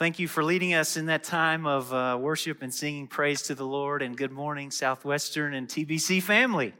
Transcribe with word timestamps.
Thank 0.00 0.18
you 0.18 0.28
for 0.28 0.42
leading 0.42 0.72
us 0.72 0.96
in 0.96 1.04
that 1.06 1.24
time 1.24 1.66
of 1.66 1.92
uh, 1.92 2.16
worship 2.18 2.62
and 2.62 2.72
singing 2.72 3.06
praise 3.06 3.42
to 3.42 3.54
the 3.54 3.66
Lord. 3.66 4.00
And 4.00 4.16
good 4.16 4.32
morning, 4.32 4.70
Southwestern 4.70 5.52
and 5.52 5.68
TBC 5.68 6.22
family. 6.22 6.72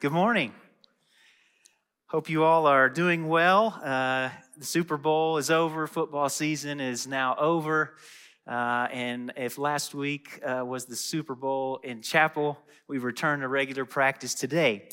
Good 0.00 0.12
morning. 0.12 0.52
Hope 2.06 2.30
you 2.30 2.44
all 2.44 2.68
are 2.68 2.88
doing 2.88 3.26
well. 3.26 3.76
Uh, 3.82 4.28
the 4.56 4.64
Super 4.64 4.96
Bowl 4.96 5.36
is 5.36 5.50
over, 5.50 5.88
football 5.88 6.28
season 6.28 6.78
is 6.78 7.08
now 7.08 7.34
over. 7.40 7.96
Uh, 8.46 8.86
and 8.92 9.32
if 9.36 9.58
last 9.58 9.92
week 9.92 10.40
uh, 10.46 10.64
was 10.64 10.84
the 10.84 10.94
Super 10.94 11.34
Bowl 11.34 11.80
in 11.82 12.02
chapel, 12.02 12.56
we 12.86 12.98
return 12.98 13.40
to 13.40 13.48
regular 13.48 13.84
practice 13.84 14.32
today. 14.32 14.90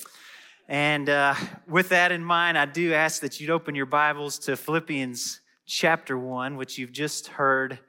And 0.68 1.08
uh, 1.08 1.36
with 1.68 1.90
that 1.90 2.12
in 2.12 2.24
mind, 2.24 2.58
I 2.58 2.66
do 2.66 2.96
ask 2.96 3.22
that 3.22 3.40
you'd 3.40 3.52
open 3.52 3.76
your 3.76 3.86
Bibles 3.86 4.40
to 4.40 4.58
Philippians 4.58 5.42
chapter 5.66 6.18
1, 6.18 6.58
which 6.58 6.78
you've 6.78 6.92
just 6.92 7.28
heard 7.28 7.80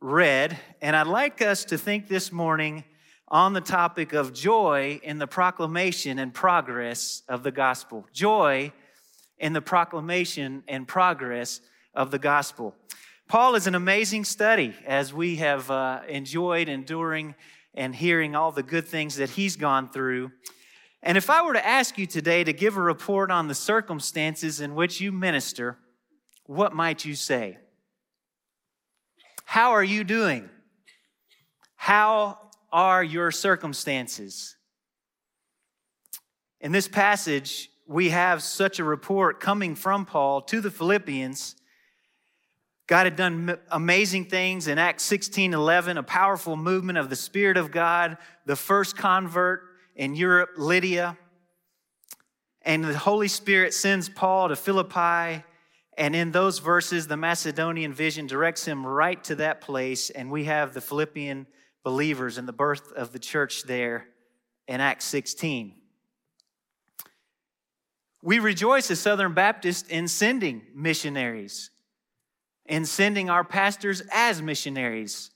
read. 0.00 0.58
And 0.80 0.96
I'd 0.96 1.06
like 1.06 1.42
us 1.42 1.64
to 1.66 1.78
think 1.78 2.08
this 2.08 2.32
morning 2.32 2.84
on 3.28 3.52
the 3.52 3.60
topic 3.60 4.12
of 4.12 4.32
joy 4.32 5.00
in 5.02 5.18
the 5.18 5.26
proclamation 5.26 6.18
and 6.18 6.34
progress 6.34 7.22
of 7.28 7.42
the 7.42 7.52
gospel. 7.52 8.06
Joy 8.12 8.72
in 9.38 9.52
the 9.52 9.62
proclamation 9.62 10.64
and 10.66 10.86
progress 10.86 11.60
of 11.94 12.10
the 12.10 12.18
gospel. 12.18 12.74
Paul 13.28 13.54
is 13.54 13.66
an 13.66 13.74
amazing 13.74 14.24
study 14.24 14.74
as 14.86 15.14
we 15.14 15.36
have 15.36 15.70
uh, 15.70 16.00
enjoyed 16.08 16.68
enduring 16.68 17.34
and 17.74 17.94
hearing 17.94 18.34
all 18.34 18.50
the 18.50 18.62
good 18.62 18.88
things 18.88 19.16
that 19.16 19.30
he's 19.30 19.54
gone 19.54 19.88
through. 19.88 20.32
And 21.02 21.16
if 21.16 21.30
I 21.30 21.42
were 21.42 21.52
to 21.52 21.66
ask 21.66 21.96
you 21.96 22.06
today 22.06 22.42
to 22.42 22.52
give 22.52 22.76
a 22.76 22.82
report 22.82 23.30
on 23.30 23.48
the 23.48 23.54
circumstances 23.54 24.60
in 24.60 24.74
which 24.74 25.00
you 25.00 25.12
minister, 25.12 25.78
what 26.50 26.74
might 26.74 27.04
you 27.04 27.14
say? 27.14 27.58
How 29.44 29.70
are 29.70 29.84
you 29.84 30.02
doing? 30.02 30.48
How 31.76 32.38
are 32.72 33.04
your 33.04 33.30
circumstances? 33.30 34.56
In 36.60 36.72
this 36.72 36.88
passage, 36.88 37.70
we 37.86 38.10
have 38.10 38.42
such 38.42 38.80
a 38.80 38.84
report 38.84 39.38
coming 39.38 39.76
from 39.76 40.04
Paul 40.04 40.42
to 40.42 40.60
the 40.60 40.72
Philippians. 40.72 41.54
God 42.88 43.06
had 43.06 43.14
done 43.14 43.56
amazing 43.70 44.24
things 44.24 44.66
in 44.66 44.76
Acts 44.76 45.04
16 45.04 45.54
11, 45.54 45.98
a 45.98 46.02
powerful 46.02 46.56
movement 46.56 46.98
of 46.98 47.10
the 47.10 47.16
Spirit 47.16 47.58
of 47.58 47.70
God, 47.70 48.18
the 48.44 48.56
first 48.56 48.96
convert 48.96 49.62
in 49.94 50.16
Europe, 50.16 50.50
Lydia. 50.56 51.16
And 52.62 52.82
the 52.82 52.98
Holy 52.98 53.28
Spirit 53.28 53.72
sends 53.72 54.08
Paul 54.08 54.48
to 54.48 54.56
Philippi. 54.56 55.44
And 56.00 56.16
in 56.16 56.32
those 56.32 56.60
verses, 56.60 57.08
the 57.08 57.18
Macedonian 57.18 57.92
vision 57.92 58.26
directs 58.26 58.64
him 58.64 58.86
right 58.86 59.22
to 59.24 59.34
that 59.34 59.60
place. 59.60 60.08
And 60.08 60.30
we 60.30 60.44
have 60.44 60.72
the 60.72 60.80
Philippian 60.80 61.46
believers 61.84 62.38
and 62.38 62.48
the 62.48 62.54
birth 62.54 62.90
of 62.92 63.12
the 63.12 63.18
church 63.18 63.64
there 63.64 64.06
in 64.66 64.80
Acts 64.80 65.04
16. 65.04 65.74
We 68.22 68.38
rejoice 68.38 68.90
as 68.90 68.98
Southern 68.98 69.34
Baptists 69.34 69.90
in 69.90 70.08
sending 70.08 70.62
missionaries, 70.74 71.68
in 72.64 72.86
sending 72.86 73.28
our 73.28 73.44
pastors 73.44 74.02
as 74.10 74.40
missionaries. 74.40 75.30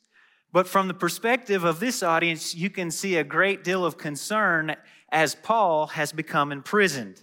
But 0.51 0.67
from 0.67 0.89
the 0.89 0.95
perspective 0.95 1.65
of 1.65 1.79
this 1.79 2.03
audience, 2.03 2.55
you 2.55 2.71
can 2.71 2.91
see 2.91 3.17
a 3.17 3.25
great 3.25 3.65
deal 3.65 3.85
of 3.85 3.99
concern 3.99 4.77
as 5.11 5.35
Paul 5.35 5.89
has 5.89 6.11
become 6.13 6.51
imprisoned. 6.51 7.23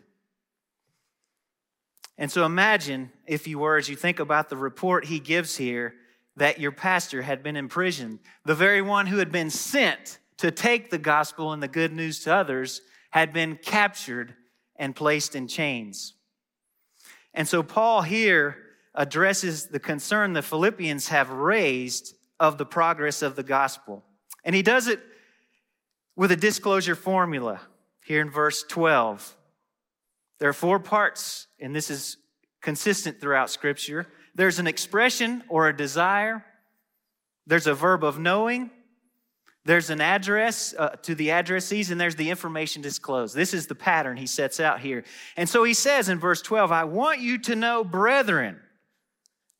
And 2.21 2.31
so 2.31 2.45
imagine, 2.45 3.09
if 3.25 3.47
you 3.47 3.57
were, 3.57 3.77
as 3.77 3.89
you 3.89 3.95
think 3.95 4.19
about 4.19 4.47
the 4.47 4.55
report 4.55 5.05
he 5.05 5.17
gives 5.17 5.57
here, 5.57 5.95
that 6.35 6.59
your 6.59 6.71
pastor 6.71 7.23
had 7.23 7.41
been 7.41 7.55
imprisoned. 7.55 8.19
The 8.45 8.53
very 8.53 8.83
one 8.83 9.07
who 9.07 9.17
had 9.17 9.31
been 9.31 9.49
sent 9.49 10.19
to 10.37 10.51
take 10.51 10.91
the 10.91 10.99
gospel 10.99 11.51
and 11.51 11.63
the 11.63 11.67
good 11.67 11.91
news 11.91 12.19
to 12.19 12.35
others 12.35 12.81
had 13.09 13.33
been 13.33 13.55
captured 13.55 14.35
and 14.75 14.95
placed 14.95 15.35
in 15.35 15.47
chains. 15.47 16.13
And 17.33 17.47
so 17.47 17.63
Paul 17.63 18.03
here 18.03 18.55
addresses 18.93 19.69
the 19.69 19.79
concern 19.79 20.33
the 20.33 20.43
Philippians 20.43 21.07
have 21.07 21.31
raised 21.31 22.13
of 22.39 22.59
the 22.59 22.67
progress 22.67 23.23
of 23.23 23.35
the 23.35 23.41
gospel. 23.41 24.03
And 24.45 24.53
he 24.53 24.61
does 24.61 24.87
it 24.87 24.99
with 26.15 26.31
a 26.31 26.35
disclosure 26.35 26.95
formula 26.95 27.61
here 28.05 28.21
in 28.21 28.29
verse 28.29 28.61
12. 28.61 29.37
There 30.41 30.49
are 30.49 30.53
four 30.53 30.79
parts, 30.79 31.45
and 31.59 31.75
this 31.75 31.91
is 31.91 32.17
consistent 32.61 33.19
throughout 33.19 33.49
Scripture. 33.49 34.07
There's 34.35 34.59
an 34.59 34.67
expression 34.67 35.43
or 35.49 35.67
a 35.67 35.75
desire, 35.75 36.45
there's 37.47 37.67
a 37.67 37.73
verb 37.73 38.03
of 38.03 38.19
knowing, 38.19 38.69
there's 39.63 39.91
an 39.91 40.01
address 40.01 40.73
uh, 40.77 40.89
to 41.03 41.13
the 41.13 41.27
addressees, 41.29 41.91
and 41.91 42.01
there's 42.01 42.15
the 42.15 42.29
information 42.31 42.81
disclosed. 42.81 43.35
This 43.35 43.53
is 43.53 43.67
the 43.67 43.75
pattern 43.75 44.17
he 44.17 44.25
sets 44.25 44.59
out 44.59 44.79
here. 44.79 45.03
And 45.37 45.47
so 45.47 45.63
he 45.63 45.75
says 45.75 46.09
in 46.09 46.19
verse 46.19 46.41
12, 46.41 46.71
I 46.71 46.85
want 46.85 47.19
you 47.19 47.37
to 47.39 47.55
know, 47.55 47.83
brethren, 47.83 48.59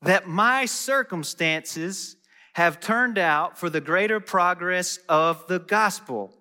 that 0.01 0.27
my 0.27 0.65
circumstances 0.65 2.15
have 2.53 2.79
turned 2.79 3.19
out 3.19 3.59
for 3.59 3.69
the 3.69 3.79
greater 3.79 4.19
progress 4.19 4.97
of 5.07 5.45
the 5.47 5.59
gospel. 5.59 6.33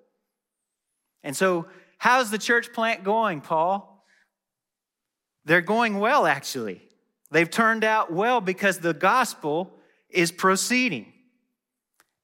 And 1.23 1.37
so, 1.37 1.67
how's 1.99 2.31
the 2.31 2.39
church 2.39 2.73
plant 2.73 3.05
going, 3.05 3.43
Paul? 3.43 3.90
They're 5.45 5.61
going 5.61 5.99
well, 5.99 6.27
actually. 6.27 6.83
They've 7.31 7.51
turned 7.51 7.85
out 7.85 8.13
well 8.13 8.41
because 8.41 8.79
the 8.79 8.95
gospel 8.95 9.73
is 10.09 10.33
proceeding. 10.33 11.13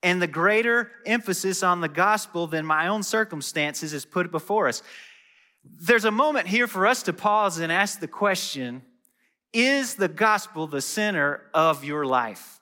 And 0.02 0.20
the 0.20 0.26
greater 0.26 0.90
emphasis 1.04 1.62
on 1.62 1.80
the 1.80 1.88
gospel 1.88 2.46
than 2.46 2.66
my 2.66 2.88
own 2.88 3.02
circumstances 3.02 3.92
is 3.92 4.04
put 4.04 4.30
before 4.30 4.68
us. 4.68 4.82
There's 5.64 6.04
a 6.04 6.10
moment 6.10 6.46
here 6.46 6.66
for 6.66 6.86
us 6.86 7.02
to 7.04 7.12
pause 7.12 7.58
and 7.58 7.72
ask 7.72 7.98
the 7.98 8.08
question 8.08 8.82
Is 9.52 9.94
the 9.94 10.08
gospel 10.08 10.66
the 10.66 10.80
center 10.80 11.42
of 11.54 11.82
your 11.82 12.04
life? 12.04 12.60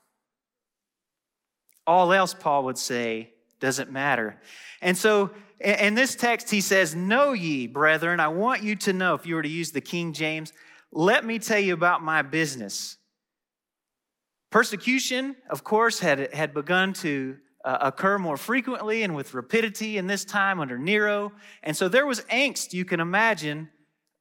All 1.86 2.12
else, 2.12 2.32
Paul 2.32 2.64
would 2.64 2.78
say, 2.78 3.30
doesn't 3.60 3.92
matter. 3.92 4.40
And 4.80 4.96
so 4.96 5.30
in 5.64 5.94
this 5.94 6.14
text, 6.14 6.50
he 6.50 6.60
says, 6.60 6.94
Know 6.94 7.32
ye, 7.32 7.66
brethren, 7.66 8.20
I 8.20 8.28
want 8.28 8.62
you 8.62 8.76
to 8.76 8.92
know, 8.92 9.14
if 9.14 9.26
you 9.26 9.34
were 9.34 9.42
to 9.42 9.48
use 9.48 9.70
the 9.70 9.80
King 9.80 10.12
James, 10.12 10.52
let 10.92 11.24
me 11.24 11.38
tell 11.38 11.58
you 11.58 11.74
about 11.74 12.02
my 12.02 12.22
business. 12.22 12.96
Persecution, 14.50 15.34
of 15.50 15.64
course, 15.64 15.98
had, 15.98 16.32
had 16.32 16.54
begun 16.54 16.92
to 16.94 17.36
uh, 17.64 17.78
occur 17.80 18.18
more 18.18 18.36
frequently 18.36 19.02
and 19.02 19.16
with 19.16 19.34
rapidity 19.34 19.98
in 19.98 20.06
this 20.06 20.24
time 20.24 20.60
under 20.60 20.78
Nero. 20.78 21.32
And 21.62 21.76
so 21.76 21.88
there 21.88 22.06
was 22.06 22.20
angst, 22.22 22.72
you 22.72 22.84
can 22.84 23.00
imagine, 23.00 23.70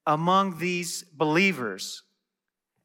among 0.08 0.58
these 0.58 1.04
believers 1.04 2.04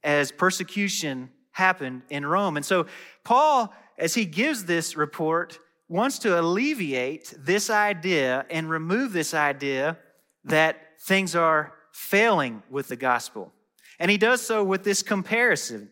as 0.02 0.30
persecution 0.30 1.30
happened 1.52 2.02
in 2.10 2.26
Rome. 2.26 2.56
And 2.56 2.66
so 2.66 2.86
Paul 3.24 3.72
as 3.98 4.14
he 4.14 4.24
gives 4.24 4.64
this 4.64 4.96
report, 4.96 5.58
wants 5.88 6.18
to 6.20 6.38
alleviate 6.38 7.34
this 7.38 7.70
idea 7.70 8.44
and 8.50 8.68
remove 8.68 9.12
this 9.12 9.32
idea 9.32 9.96
that 10.44 11.00
things 11.00 11.34
are 11.34 11.72
failing 11.92 12.62
with 12.70 12.88
the 12.88 12.96
gospel. 12.96 13.52
And 13.98 14.10
he 14.10 14.18
does 14.18 14.42
so 14.42 14.62
with 14.62 14.84
this 14.84 15.02
comparison. 15.02 15.90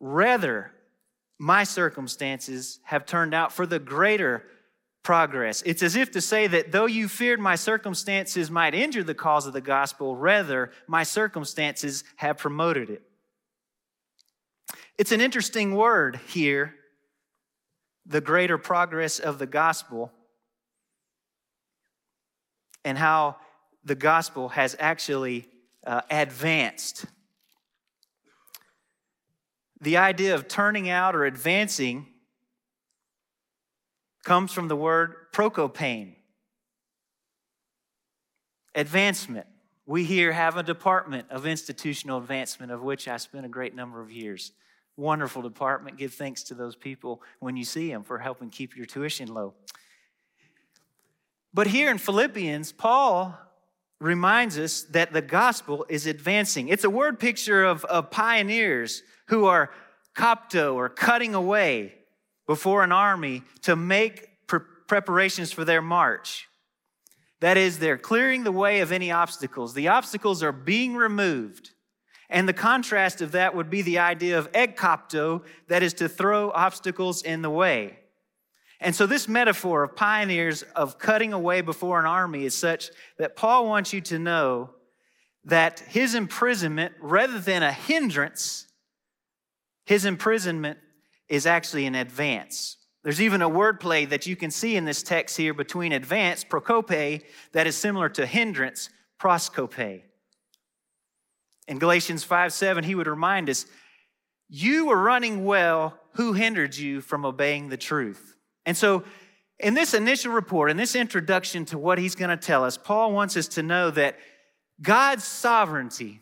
Rather, 0.00 0.70
my 1.38 1.64
circumstances 1.64 2.80
have 2.84 3.06
turned 3.06 3.34
out 3.34 3.52
for 3.52 3.66
the 3.66 3.78
greater 3.78 4.44
progress. 5.02 5.62
It's 5.66 5.82
as 5.82 5.96
if 5.96 6.12
to 6.12 6.20
say 6.20 6.46
that 6.46 6.72
though 6.72 6.86
you 6.86 7.08
feared 7.08 7.40
my 7.40 7.56
circumstances 7.56 8.50
might 8.50 8.74
injure 8.74 9.02
the 9.02 9.14
cause 9.14 9.46
of 9.46 9.52
the 9.52 9.60
gospel, 9.60 10.16
rather, 10.16 10.72
my 10.86 11.02
circumstances 11.02 12.04
have 12.16 12.38
promoted 12.38 12.88
it. 12.88 13.02
It's 14.96 15.12
an 15.12 15.20
interesting 15.20 15.74
word 15.74 16.20
here, 16.28 16.74
the 18.06 18.20
greater 18.20 18.58
progress 18.58 19.18
of 19.18 19.38
the 19.38 19.46
gospel, 19.46 20.12
and 22.84 22.98
how 22.98 23.36
the 23.84 23.94
gospel 23.94 24.50
has 24.50 24.76
actually 24.78 25.46
uh, 25.86 26.02
advanced. 26.10 27.06
The 29.80 29.96
idea 29.98 30.34
of 30.34 30.48
turning 30.48 30.88
out 30.88 31.14
or 31.14 31.24
advancing 31.24 32.06
comes 34.24 34.52
from 34.52 34.68
the 34.68 34.76
word 34.76 35.14
prokopain, 35.32 36.14
advancement. 38.74 39.46
We 39.86 40.04
here 40.04 40.32
have 40.32 40.56
a 40.56 40.62
department 40.62 41.30
of 41.30 41.46
institutional 41.46 42.18
advancement, 42.18 42.72
of 42.72 42.82
which 42.82 43.06
I 43.06 43.18
spent 43.18 43.44
a 43.44 43.50
great 43.50 43.74
number 43.74 44.00
of 44.00 44.10
years. 44.10 44.52
Wonderful 44.96 45.42
department. 45.42 45.96
Give 45.96 46.12
thanks 46.12 46.44
to 46.44 46.54
those 46.54 46.76
people 46.76 47.20
when 47.40 47.56
you 47.56 47.64
see 47.64 47.90
them 47.90 48.04
for 48.04 48.18
helping 48.18 48.50
keep 48.50 48.76
your 48.76 48.86
tuition 48.86 49.32
low. 49.32 49.54
But 51.52 51.66
here 51.68 51.90
in 51.90 51.98
Philippians, 51.98 52.72
Paul 52.72 53.38
reminds 54.00 54.58
us 54.58 54.82
that 54.82 55.12
the 55.12 55.22
gospel 55.22 55.86
is 55.88 56.06
advancing. 56.06 56.68
It's 56.68 56.84
a 56.84 56.90
word 56.90 57.18
picture 57.18 57.64
of, 57.64 57.84
of 57.86 58.10
pioneers 58.10 59.02
who 59.28 59.46
are 59.46 59.70
kopto 60.16 60.74
or 60.74 60.88
cutting 60.88 61.34
away 61.34 61.94
before 62.46 62.84
an 62.84 62.92
army 62.92 63.42
to 63.62 63.76
make 63.76 64.46
pre- 64.46 64.60
preparations 64.86 65.52
for 65.52 65.64
their 65.64 65.82
march. 65.82 66.48
That 67.40 67.56
is, 67.56 67.78
they're 67.78 67.98
clearing 67.98 68.44
the 68.44 68.52
way 68.52 68.80
of 68.80 68.92
any 68.92 69.10
obstacles. 69.10 69.74
The 69.74 69.88
obstacles 69.88 70.42
are 70.42 70.52
being 70.52 70.94
removed. 70.94 71.70
And 72.30 72.48
the 72.48 72.54
contrast 72.54 73.20
of 73.20 73.32
that 73.32 73.54
would 73.54 73.70
be 73.70 73.82
the 73.82 73.98
idea 73.98 74.38
of 74.38 74.50
ekopto, 74.52 75.42
that 75.68 75.82
is 75.82 75.94
to 75.94 76.08
throw 76.08 76.50
obstacles 76.50 77.22
in 77.22 77.42
the 77.42 77.50
way. 77.50 77.98
And 78.80 78.94
so, 78.94 79.06
this 79.06 79.28
metaphor 79.28 79.84
of 79.84 79.96
pioneers 79.96 80.62
of 80.74 80.98
cutting 80.98 81.32
away 81.32 81.60
before 81.60 82.00
an 82.00 82.06
army 82.06 82.44
is 82.44 82.54
such 82.54 82.90
that 83.18 83.36
Paul 83.36 83.66
wants 83.66 83.92
you 83.92 84.00
to 84.02 84.18
know 84.18 84.70
that 85.44 85.80
his 85.80 86.14
imprisonment, 86.14 86.94
rather 87.00 87.38
than 87.38 87.62
a 87.62 87.72
hindrance, 87.72 88.66
his 89.84 90.04
imprisonment 90.04 90.78
is 91.28 91.46
actually 91.46 91.86
an 91.86 91.94
advance. 91.94 92.76
There's 93.02 93.20
even 93.20 93.42
a 93.42 93.50
wordplay 93.50 94.08
that 94.08 94.26
you 94.26 94.34
can 94.34 94.50
see 94.50 94.76
in 94.76 94.86
this 94.86 95.02
text 95.02 95.36
here 95.36 95.52
between 95.52 95.92
advance, 95.92 96.42
prokope, 96.42 97.22
that 97.52 97.66
is 97.66 97.76
similar 97.76 98.08
to 98.10 98.26
hindrance, 98.26 98.88
proskope. 99.20 100.02
In 101.66 101.78
Galatians 101.78 102.24
5 102.24 102.52
7, 102.52 102.84
he 102.84 102.94
would 102.94 103.06
remind 103.06 103.48
us, 103.48 103.66
You 104.48 104.86
were 104.86 105.00
running 105.00 105.44
well, 105.44 105.98
who 106.12 106.32
hindered 106.32 106.76
you 106.76 107.00
from 107.00 107.24
obeying 107.24 107.68
the 107.68 107.76
truth? 107.76 108.36
And 108.66 108.76
so, 108.76 109.04
in 109.58 109.74
this 109.74 109.94
initial 109.94 110.32
report, 110.32 110.70
in 110.70 110.76
this 110.76 110.96
introduction 110.96 111.64
to 111.66 111.78
what 111.78 111.98
he's 111.98 112.14
going 112.14 112.30
to 112.30 112.36
tell 112.36 112.64
us, 112.64 112.76
Paul 112.76 113.12
wants 113.12 113.36
us 113.36 113.48
to 113.48 113.62
know 113.62 113.90
that 113.90 114.18
God's 114.82 115.24
sovereignty 115.24 116.20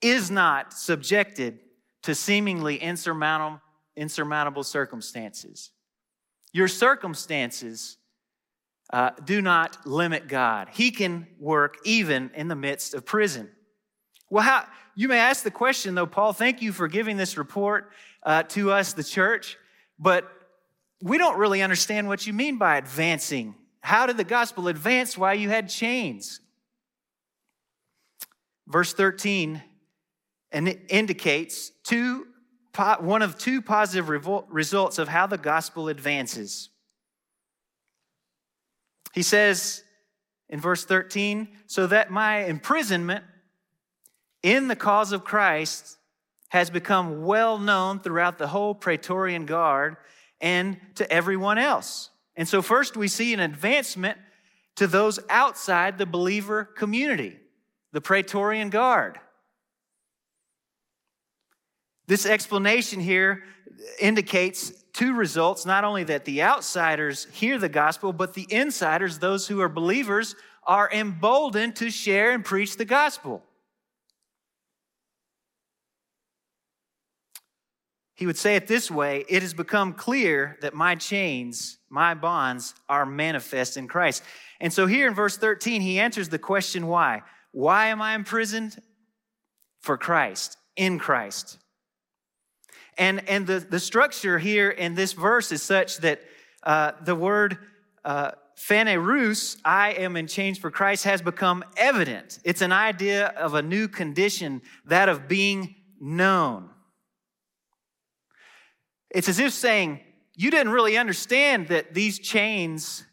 is 0.00 0.30
not 0.30 0.72
subjected 0.72 1.58
to 2.02 2.14
seemingly 2.14 2.76
insurmountable, 2.76 3.60
insurmountable 3.96 4.62
circumstances. 4.62 5.70
Your 6.52 6.68
circumstances 6.68 7.96
uh, 8.92 9.10
do 9.24 9.40
not 9.40 9.86
limit 9.86 10.28
God. 10.28 10.68
He 10.72 10.90
can 10.90 11.26
work 11.38 11.78
even 11.84 12.30
in 12.34 12.48
the 12.48 12.56
midst 12.56 12.94
of 12.94 13.06
prison. 13.06 13.50
Well, 14.32 14.42
how, 14.42 14.64
you 14.94 15.08
may 15.08 15.18
ask 15.18 15.44
the 15.44 15.50
question, 15.50 15.94
though, 15.94 16.06
Paul, 16.06 16.32
thank 16.32 16.62
you 16.62 16.72
for 16.72 16.88
giving 16.88 17.18
this 17.18 17.36
report 17.36 17.90
uh, 18.22 18.44
to 18.44 18.72
us, 18.72 18.94
the 18.94 19.04
church, 19.04 19.58
but 19.98 20.26
we 21.02 21.18
don't 21.18 21.36
really 21.36 21.60
understand 21.60 22.08
what 22.08 22.26
you 22.26 22.32
mean 22.32 22.56
by 22.56 22.78
advancing. 22.78 23.54
How 23.82 24.06
did 24.06 24.16
the 24.16 24.24
gospel 24.24 24.68
advance 24.68 25.18
while 25.18 25.34
you 25.34 25.50
had 25.50 25.68
chains? 25.68 26.40
Verse 28.66 28.94
13 28.94 29.62
and 30.50 30.66
it 30.66 30.80
indicates 30.88 31.70
two, 31.84 32.26
one 33.00 33.20
of 33.20 33.36
two 33.36 33.60
positive 33.60 34.08
results 34.48 34.98
of 34.98 35.08
how 35.08 35.26
the 35.26 35.36
gospel 35.36 35.88
advances. 35.88 36.70
He 39.12 39.22
says 39.22 39.84
in 40.48 40.58
verse 40.58 40.86
13, 40.86 41.48
so 41.66 41.86
that 41.86 42.10
my 42.10 42.44
imprisonment 42.44 43.24
in 44.42 44.68
the 44.68 44.76
cause 44.76 45.12
of 45.12 45.24
Christ 45.24 45.98
has 46.48 46.70
become 46.70 47.24
well 47.24 47.58
known 47.58 48.00
throughout 48.00 48.38
the 48.38 48.48
whole 48.48 48.74
Praetorian 48.74 49.46
Guard 49.46 49.96
and 50.40 50.76
to 50.96 51.10
everyone 51.10 51.58
else. 51.58 52.10
And 52.36 52.48
so, 52.48 52.60
first, 52.62 52.96
we 52.96 53.08
see 53.08 53.32
an 53.32 53.40
advancement 53.40 54.18
to 54.76 54.86
those 54.86 55.18
outside 55.28 55.98
the 55.98 56.06
believer 56.06 56.64
community, 56.64 57.38
the 57.92 58.00
Praetorian 58.00 58.70
Guard. 58.70 59.18
This 62.06 62.26
explanation 62.26 63.00
here 63.00 63.44
indicates 64.00 64.72
two 64.92 65.14
results 65.14 65.64
not 65.64 65.84
only 65.84 66.04
that 66.04 66.24
the 66.24 66.42
outsiders 66.42 67.26
hear 67.32 67.58
the 67.58 67.68
gospel, 67.68 68.12
but 68.12 68.34
the 68.34 68.46
insiders, 68.50 69.18
those 69.18 69.46
who 69.46 69.60
are 69.60 69.68
believers, 69.68 70.34
are 70.66 70.90
emboldened 70.92 71.76
to 71.76 71.90
share 71.90 72.32
and 72.32 72.44
preach 72.44 72.76
the 72.76 72.84
gospel. 72.84 73.42
He 78.14 78.26
would 78.26 78.36
say 78.36 78.56
it 78.56 78.66
this 78.66 78.90
way 78.90 79.24
It 79.28 79.42
has 79.42 79.54
become 79.54 79.94
clear 79.94 80.58
that 80.60 80.74
my 80.74 80.94
chains, 80.94 81.78
my 81.88 82.14
bonds, 82.14 82.74
are 82.88 83.06
manifest 83.06 83.76
in 83.76 83.88
Christ. 83.88 84.22
And 84.60 84.72
so 84.72 84.86
here 84.86 85.08
in 85.08 85.14
verse 85.14 85.36
13, 85.36 85.82
he 85.82 85.98
answers 85.98 86.28
the 86.28 86.38
question 86.38 86.86
why? 86.86 87.22
Why 87.52 87.86
am 87.88 88.00
I 88.00 88.14
imprisoned? 88.14 88.80
For 89.80 89.98
Christ, 89.98 90.56
in 90.76 90.98
Christ. 90.98 91.58
And, 92.96 93.28
and 93.28 93.46
the, 93.46 93.58
the 93.58 93.80
structure 93.80 94.38
here 94.38 94.70
in 94.70 94.94
this 94.94 95.12
verse 95.12 95.50
is 95.50 95.62
such 95.62 95.98
that 95.98 96.20
uh, 96.62 96.92
the 97.02 97.16
word 97.16 97.58
uh, 98.04 98.32
phanerus, 98.56 99.56
I 99.64 99.92
am 99.92 100.16
in 100.16 100.26
chains 100.26 100.58
for 100.58 100.70
Christ, 100.70 101.04
has 101.04 101.22
become 101.22 101.64
evident. 101.76 102.38
It's 102.44 102.62
an 102.62 102.72
idea 102.72 103.28
of 103.28 103.54
a 103.54 103.62
new 103.62 103.88
condition, 103.88 104.62
that 104.84 105.08
of 105.08 105.26
being 105.26 105.74
known. 106.00 106.70
It's 109.12 109.28
as 109.28 109.38
if 109.38 109.52
saying, 109.52 110.00
you 110.34 110.50
didn't 110.50 110.72
really 110.72 110.96
understand 110.96 111.68
that 111.68 111.94
these 111.94 112.18
chains, 112.18 113.04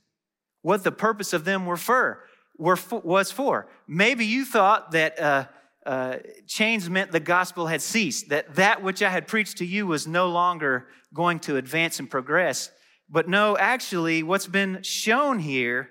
what 0.61 0.83
the 0.83 0.91
purpose 0.91 1.33
of 1.33 1.43
them 1.43 1.65
were 1.65 1.77
for, 1.77 2.23
were 2.57 2.77
for, 2.77 3.01
was 3.01 3.31
for. 3.31 3.69
Maybe 3.87 4.25
you 4.25 4.45
thought 4.45 4.91
that 4.91 5.19
uh, 5.19 5.45
uh, 5.85 6.17
chains 6.47 6.89
meant 6.89 7.11
the 7.11 7.19
gospel 7.19 7.67
had 7.67 7.81
ceased, 7.81 8.29
that 8.29 8.55
that 8.55 8.81
which 8.81 9.03
I 9.03 9.09
had 9.09 9.27
preached 9.27 9.57
to 9.57 9.65
you 9.65 9.87
was 9.87 10.07
no 10.07 10.29
longer 10.29 10.87
going 11.13 11.39
to 11.41 11.57
advance 11.57 11.99
and 11.99 12.09
progress. 12.09 12.71
But 13.09 13.27
no, 13.27 13.57
actually, 13.57 14.23
what's 14.23 14.47
been 14.47 14.81
shown 14.83 15.39
here 15.39 15.89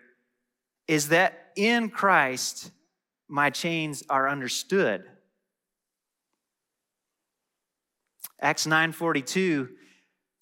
is 0.87 1.09
that 1.09 1.51
in 1.57 1.91
Christ, 1.91 2.71
my 3.29 3.51
chains 3.51 4.03
are 4.09 4.29
understood. 4.29 5.05
Acts 8.41 8.67
9:42 8.67 9.69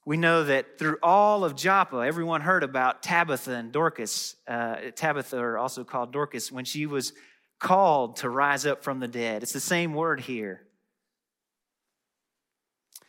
we 0.06 0.17
know 0.17 0.44
that 0.44 0.79
through 0.79 0.99
all 1.03 1.44
of 1.44 1.56
Joppa, 1.56 1.97
everyone 1.97 2.41
heard 2.41 2.62
about 2.62 3.03
Tabitha 3.03 3.50
and 3.50 3.73
Dorcas. 3.73 4.37
Uh, 4.47 4.76
Tabitha, 4.94 5.37
or 5.37 5.58
also 5.58 5.82
called 5.82 6.12
Dorcas, 6.12 6.53
when 6.53 6.64
she 6.64 6.87
was 6.87 7.12
called 7.58 8.17
to 8.19 8.31
rise 8.31 8.64
up 8.64 8.85
from 8.85 9.00
the 9.00 9.08
dead. 9.08 9.43
It's 9.43 9.53
the 9.53 9.58
same 9.58 9.94
word 9.94 10.20
here. 10.20 10.62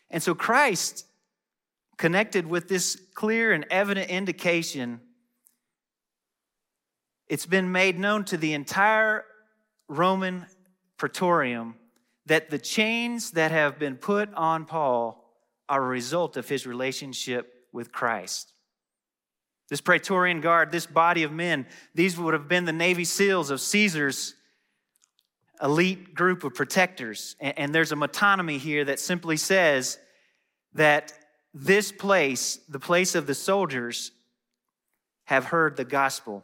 And 0.10 0.24
so 0.24 0.34
Christ, 0.34 1.06
connected 1.98 2.48
with 2.48 2.68
this 2.68 3.00
clear 3.14 3.52
and 3.52 3.68
evident 3.70 4.10
indication, 4.10 5.00
it's 7.28 7.46
been 7.46 7.72
made 7.72 8.00
known 8.00 8.26
to 8.26 8.38
the 8.38 8.54
entire 8.54 9.24
Roman 9.88 10.48
praetorium 10.98 11.76
that 12.26 12.50
the 12.50 12.58
chains 12.58 13.32
that 13.32 13.52
have 13.52 13.78
been 13.78 13.98
put 13.98 14.34
on 14.34 14.66
Paul 14.66 15.27
are 15.70 15.84
a 15.84 15.88
result 15.88 16.38
of 16.38 16.48
his 16.48 16.66
relationship 16.66 17.54
with 17.72 17.92
Christ. 17.92 18.54
This 19.70 19.82
Praetorian 19.82 20.40
Guard, 20.40 20.72
this 20.72 20.86
body 20.86 21.24
of 21.24 21.32
men, 21.32 21.66
these 21.94 22.18
would 22.18 22.34
have 22.34 22.48
been 22.48 22.66
the 22.66 22.74
Navy 22.74 23.04
SEALs 23.04 23.50
of 23.50 23.60
Caesar's 23.60 24.34
elite 25.62 26.14
group 26.14 26.44
of 26.44 26.54
protectors. 26.54 27.36
And, 27.40 27.74
there's 27.74 27.92
a 27.92 27.96
metonymy 27.96 28.60
here 28.60 28.86
that 28.86 29.00
simply 29.00 29.38
says 29.38 29.98
that 30.74 31.14
this 31.54 31.92
place, 31.92 32.60
the 32.70 32.80
place 32.80 33.16
of 33.16 33.28
the 33.28 33.36
soldiers, 33.36 34.12
have 35.26 35.46
heard 35.46 35.76
the 35.76 35.84
gospel. 35.84 36.44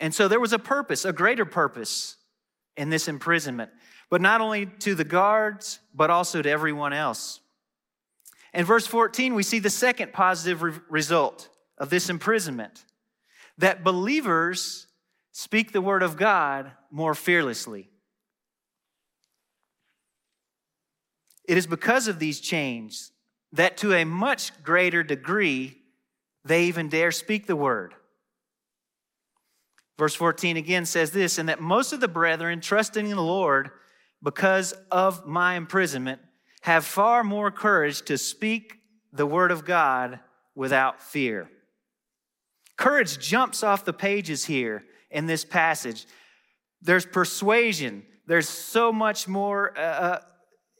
And 0.00 0.14
so 0.14 0.26
there 0.26 0.40
was 0.40 0.52
a 0.52 0.58
purpose, 0.58 1.04
a 1.04 1.12
greater 1.12 1.44
purpose 1.44 2.16
in 2.76 2.90
this 2.90 3.06
imprisonment, 3.06 3.70
but 4.10 4.20
not 4.20 4.40
only 4.40 4.66
to 4.66 4.94
the 4.94 5.04
guards, 5.04 5.78
but 5.94 6.10
also 6.10 6.42
to 6.42 6.50
everyone 6.50 6.92
else. 6.92 7.40
In 8.52 8.64
verse 8.64 8.86
14, 8.86 9.34
we 9.34 9.44
see 9.44 9.60
the 9.60 9.70
second 9.70 10.12
positive 10.12 10.62
re- 10.62 10.72
result 10.88 11.48
of 11.78 11.88
this 11.88 12.10
imprisonment 12.10 12.84
that 13.58 13.84
believers 13.84 14.88
speak 15.30 15.72
the 15.72 15.80
word 15.80 16.02
of 16.02 16.16
God 16.16 16.72
more 16.90 17.14
fearlessly. 17.14 17.88
It 21.46 21.56
is 21.56 21.66
because 21.66 22.08
of 22.08 22.18
these 22.18 22.40
chains 22.40 23.12
that 23.52 23.76
to 23.78 23.92
a 23.94 24.04
much 24.04 24.62
greater 24.62 25.02
degree 25.02 25.76
they 26.44 26.64
even 26.64 26.88
dare 26.88 27.12
speak 27.12 27.46
the 27.46 27.56
word. 27.56 27.94
Verse 29.98 30.14
14 30.14 30.56
again 30.56 30.86
says 30.86 31.10
this, 31.10 31.38
and 31.38 31.48
that 31.48 31.60
most 31.60 31.92
of 31.92 32.00
the 32.00 32.08
brethren, 32.08 32.60
trusting 32.60 33.06
in 33.06 33.16
the 33.16 33.22
Lord 33.22 33.70
because 34.22 34.72
of 34.90 35.26
my 35.26 35.54
imprisonment, 35.54 36.20
have 36.62 36.84
far 36.84 37.24
more 37.24 37.50
courage 37.50 38.02
to 38.02 38.18
speak 38.18 38.78
the 39.12 39.26
word 39.26 39.50
of 39.50 39.64
God 39.64 40.20
without 40.54 41.00
fear. 41.00 41.50
Courage 42.76 43.18
jumps 43.18 43.62
off 43.62 43.84
the 43.84 43.92
pages 43.92 44.44
here 44.44 44.84
in 45.10 45.26
this 45.26 45.44
passage. 45.44 46.06
There's 46.82 47.06
persuasion, 47.06 48.04
there's 48.26 48.48
so 48.48 48.92
much 48.92 49.26
more 49.26 49.76
uh, 49.76 49.80
uh, 49.80 50.20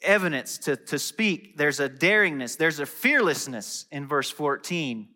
evidence 0.03 0.59
to, 0.59 0.77
to 0.77 0.99
speak. 0.99 1.57
There's 1.57 1.81
a 1.81 1.89
daringness, 1.89 2.57
there's 2.57 2.79
a 2.79 2.87
fearlessness 2.87 3.87
in 3.91 4.07
verse 4.07 4.31
14 4.31 5.09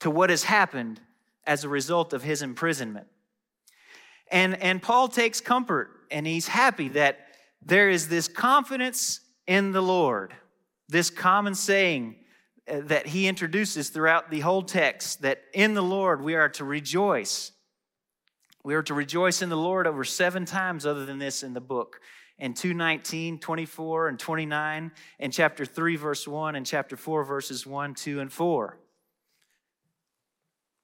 to 0.00 0.10
what 0.10 0.30
has 0.30 0.44
happened 0.44 1.00
as 1.46 1.64
a 1.64 1.68
result 1.68 2.12
of 2.12 2.22
his 2.22 2.42
imprisonment. 2.42 3.06
And, 4.30 4.60
and 4.62 4.82
Paul 4.82 5.08
takes 5.08 5.40
comfort 5.40 5.90
and 6.10 6.26
he's 6.26 6.46
happy 6.46 6.88
that 6.90 7.27
there 7.62 7.90
is 7.90 8.08
this 8.08 8.28
confidence 8.28 9.20
in 9.46 9.72
the 9.72 9.82
Lord, 9.82 10.34
this 10.88 11.10
common 11.10 11.54
saying 11.54 12.16
uh, 12.68 12.80
that 12.84 13.06
he 13.06 13.26
introduces 13.26 13.88
throughout 13.88 14.30
the 14.30 14.40
whole 14.40 14.62
text 14.62 15.22
that 15.22 15.42
in 15.54 15.74
the 15.74 15.82
Lord 15.82 16.22
we 16.22 16.34
are 16.34 16.48
to 16.50 16.64
rejoice. 16.64 17.52
We 18.64 18.74
are 18.74 18.82
to 18.82 18.94
rejoice 18.94 19.40
in 19.40 19.48
the 19.48 19.56
Lord 19.56 19.86
over 19.86 20.04
seven 20.04 20.44
times 20.44 20.84
other 20.84 21.06
than 21.06 21.18
this 21.18 21.42
in 21.42 21.54
the 21.54 21.60
book. 21.60 22.00
In 22.38 22.54
219, 22.54 23.40
24, 23.40 24.08
and 24.08 24.18
29, 24.18 24.92
in 25.18 25.30
chapter 25.30 25.64
3, 25.64 25.96
verse 25.96 26.28
1, 26.28 26.54
and 26.54 26.64
chapter 26.64 26.96
4, 26.96 27.24
verses 27.24 27.66
1, 27.66 27.94
2, 27.94 28.20
and 28.20 28.32
4. 28.32 28.78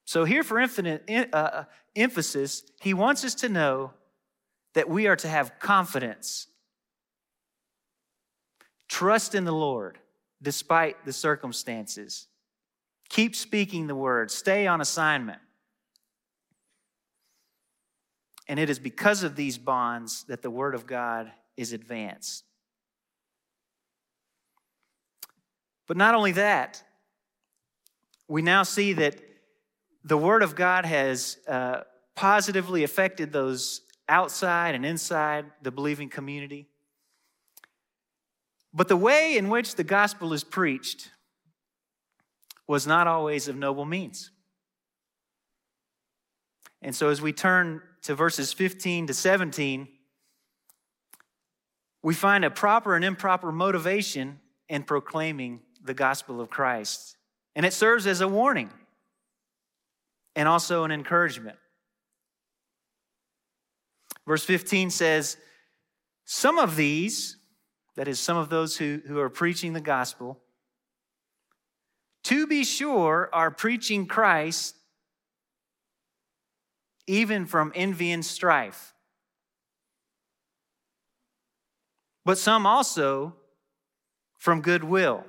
So, 0.05 0.25
here 0.25 0.43
for 0.43 0.59
infinite 0.59 1.03
uh, 1.09 1.35
uh, 1.35 1.63
emphasis, 1.95 2.63
he 2.81 2.93
wants 2.93 3.23
us 3.23 3.35
to 3.35 3.49
know 3.49 3.91
that 4.73 4.89
we 4.89 5.07
are 5.07 5.15
to 5.15 5.27
have 5.27 5.59
confidence, 5.59 6.47
trust 8.87 9.35
in 9.35 9.45
the 9.45 9.51
Lord 9.51 9.97
despite 10.41 11.05
the 11.05 11.13
circumstances. 11.13 12.27
Keep 13.09 13.35
speaking 13.35 13.87
the 13.87 13.95
word, 13.95 14.31
stay 14.31 14.67
on 14.67 14.81
assignment. 14.81 15.39
And 18.47 18.59
it 18.59 18.69
is 18.69 18.77
because 18.77 19.23
of 19.23 19.35
these 19.35 19.57
bonds 19.57 20.23
that 20.27 20.41
the 20.41 20.51
word 20.51 20.75
of 20.75 20.85
God 20.85 21.31
is 21.57 21.73
advanced. 21.73 22.43
But 25.87 25.97
not 25.97 26.15
only 26.15 26.33
that, 26.33 26.83
we 28.27 28.41
now 28.41 28.63
see 28.63 28.93
that 28.93 29.21
the 30.03 30.17
Word 30.17 30.43
of 30.43 30.55
God 30.55 30.85
has 30.85 31.37
uh, 31.47 31.81
positively 32.15 32.83
affected 32.83 33.31
those 33.31 33.81
outside 34.07 34.75
and 34.75 34.85
inside 34.85 35.45
the 35.61 35.71
believing 35.71 36.09
community. 36.09 36.67
But 38.75 38.89
the 38.89 38.97
way 38.97 39.37
in 39.37 39.47
which 39.47 39.75
the 39.75 39.85
gospel 39.85 40.33
is 40.33 40.43
preached 40.43 41.09
was 42.67 42.85
not 42.85 43.07
always 43.07 43.47
of 43.47 43.55
noble 43.55 43.85
means. 43.85 44.31
And 46.81 46.93
so, 46.93 47.09
as 47.09 47.21
we 47.21 47.31
turn 47.31 47.81
to 48.03 48.13
verses 48.15 48.51
15 48.51 49.07
to 49.07 49.13
17, 49.13 49.87
we 52.03 52.13
find 52.13 52.43
a 52.43 52.51
proper 52.51 52.95
and 52.95 53.05
improper 53.05 53.51
motivation 53.51 54.41
in 54.67 54.83
proclaiming 54.83 55.61
the 55.81 55.93
gospel 55.93 56.41
of 56.41 56.49
Christ. 56.49 57.15
And 57.55 57.65
it 57.65 57.73
serves 57.73 58.05
as 58.05 58.19
a 58.19 58.27
warning 58.27 58.69
and 60.35 60.49
also 60.49 60.83
an 60.83 60.91
encouragement. 60.91 61.57
Verse 64.27 64.43
15 64.43 64.89
says, 64.89 65.37
Some 66.25 66.59
of 66.59 66.75
these, 66.75 67.37
that 67.95 68.07
is, 68.07 68.19
some 68.19 68.37
of 68.37 68.49
those 68.49 68.77
who, 68.77 69.01
who 69.07 69.19
are 69.19 69.29
preaching 69.29 69.73
the 69.73 69.81
gospel, 69.81 70.39
to 72.23 72.47
be 72.47 72.63
sure, 72.63 73.29
are 73.31 73.51
preaching 73.51 74.05
Christ 74.07 74.75
even 77.07 77.45
from 77.45 77.71
envy 77.75 78.11
and 78.11 78.25
strife. 78.25 78.93
But 82.25 82.37
some 82.37 82.65
also 82.65 83.35
from 84.37 84.61
goodwill. 84.61 85.23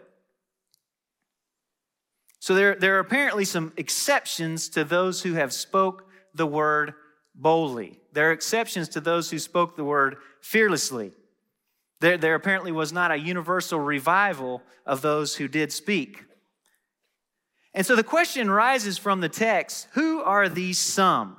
So 2.41 2.55
there, 2.55 2.75
there 2.75 2.97
are 2.97 3.01
apparently 3.01 3.45
some 3.45 3.73
exceptions 3.77 4.69
to 4.71 4.85
those 4.85 5.23
who 5.23 5.35
have 5.35 5.53
spoke 5.53 6.09
the 6.35 6.47
word 6.47 6.95
boldly. 7.35 8.01
There 8.13 8.31
are 8.31 8.33
exceptions 8.33 8.89
to 8.91 9.01
those 9.01 9.31
who 9.31 9.39
spoke 9.39 9.77
the 9.77 9.85
word 9.85 10.17
fearlessly. 10.41 11.13
There, 12.01 12.19
there 12.19 12.35
apparently 12.35 12.73
was 12.73 12.93
not 12.93 13.11
a 13.11 13.17
universal 13.17 13.81
revival 13.81 14.63
of 14.85 15.03
those 15.03 15.37
who 15.37 15.49
did 15.49 15.73
speak. 15.73 16.25
And 17.73 17.85
so 17.85 17.97
the 17.97 18.05
question 18.05 18.51
rises 18.51 18.99
from 18.99 19.21
the 19.21 19.29
text 19.29 19.89
who 19.93 20.23
are 20.23 20.49
these 20.49 20.79
some? 20.79 21.37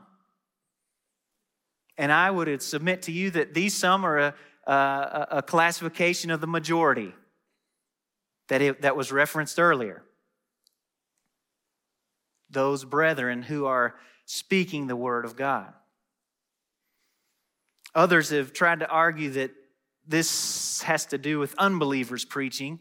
And 1.98 2.12
I 2.12 2.30
would 2.30 2.62
submit 2.62 3.04
to 3.04 3.12
you 3.12 3.32
that 3.32 3.54
these 3.54 3.74
some 3.76 4.06
are 4.06 4.20
a, 4.20 4.34
a, 4.68 5.28
a 5.32 5.42
classification 5.42 6.30
of 6.30 6.42
the 6.42 6.48
majority 6.48 7.14
that, 8.50 8.62
it, 8.62 8.82
that 8.82 8.96
was 8.96 9.12
referenced 9.12 9.60
earlier. 9.60 10.04
Those 12.50 12.86
brethren 12.86 13.42
who 13.42 13.66
are 13.66 13.96
speaking 14.26 14.88
the 14.88 14.96
word 14.96 15.26
of 15.26 15.36
God. 15.36 15.74
Others 17.96 18.30
have 18.30 18.54
tried 18.54 18.82
to 18.82 18.88
argue 18.88 19.32
that 19.32 19.52
this 20.08 20.82
has 20.84 21.06
to 21.08 21.18
do 21.18 21.40
with 21.40 21.54
unbelievers 21.58 22.26
preaching. 22.26 22.80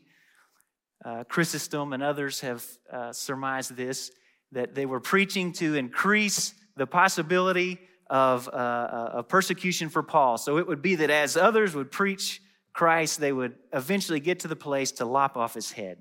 Uh, 1.05 1.25
Chrysostom 1.25 1.93
and 1.93 2.03
others 2.03 2.41
have 2.41 2.65
uh, 2.93 3.13
surmised 3.13 3.77
this 3.77 4.11
that 4.53 4.75
they 4.75 4.87
were 4.87 5.01
preaching 5.01 5.53
to 5.53 5.75
increase 5.75 6.55
the 6.77 6.87
possibility 6.87 7.81
of, 8.09 8.49
uh, 8.49 8.53
uh, 8.53 9.11
of 9.15 9.29
persecution 9.29 9.89
for 9.89 10.03
Paul. 10.03 10.39
So 10.39 10.59
it 10.59 10.67
would 10.67 10.83
be 10.83 10.95
that 10.97 11.11
as 11.11 11.37
others 11.37 11.75
would 11.75 11.91
preach 11.91 12.41
Christ, 12.73 13.21
they 13.21 13.33
would 13.33 13.55
eventually 13.73 14.21
get 14.21 14.41
to 14.41 14.49
the 14.49 14.57
place 14.57 14.93
to 14.93 15.05
lop 15.05 15.37
off 15.37 15.55
his 15.55 15.73
head. 15.73 15.99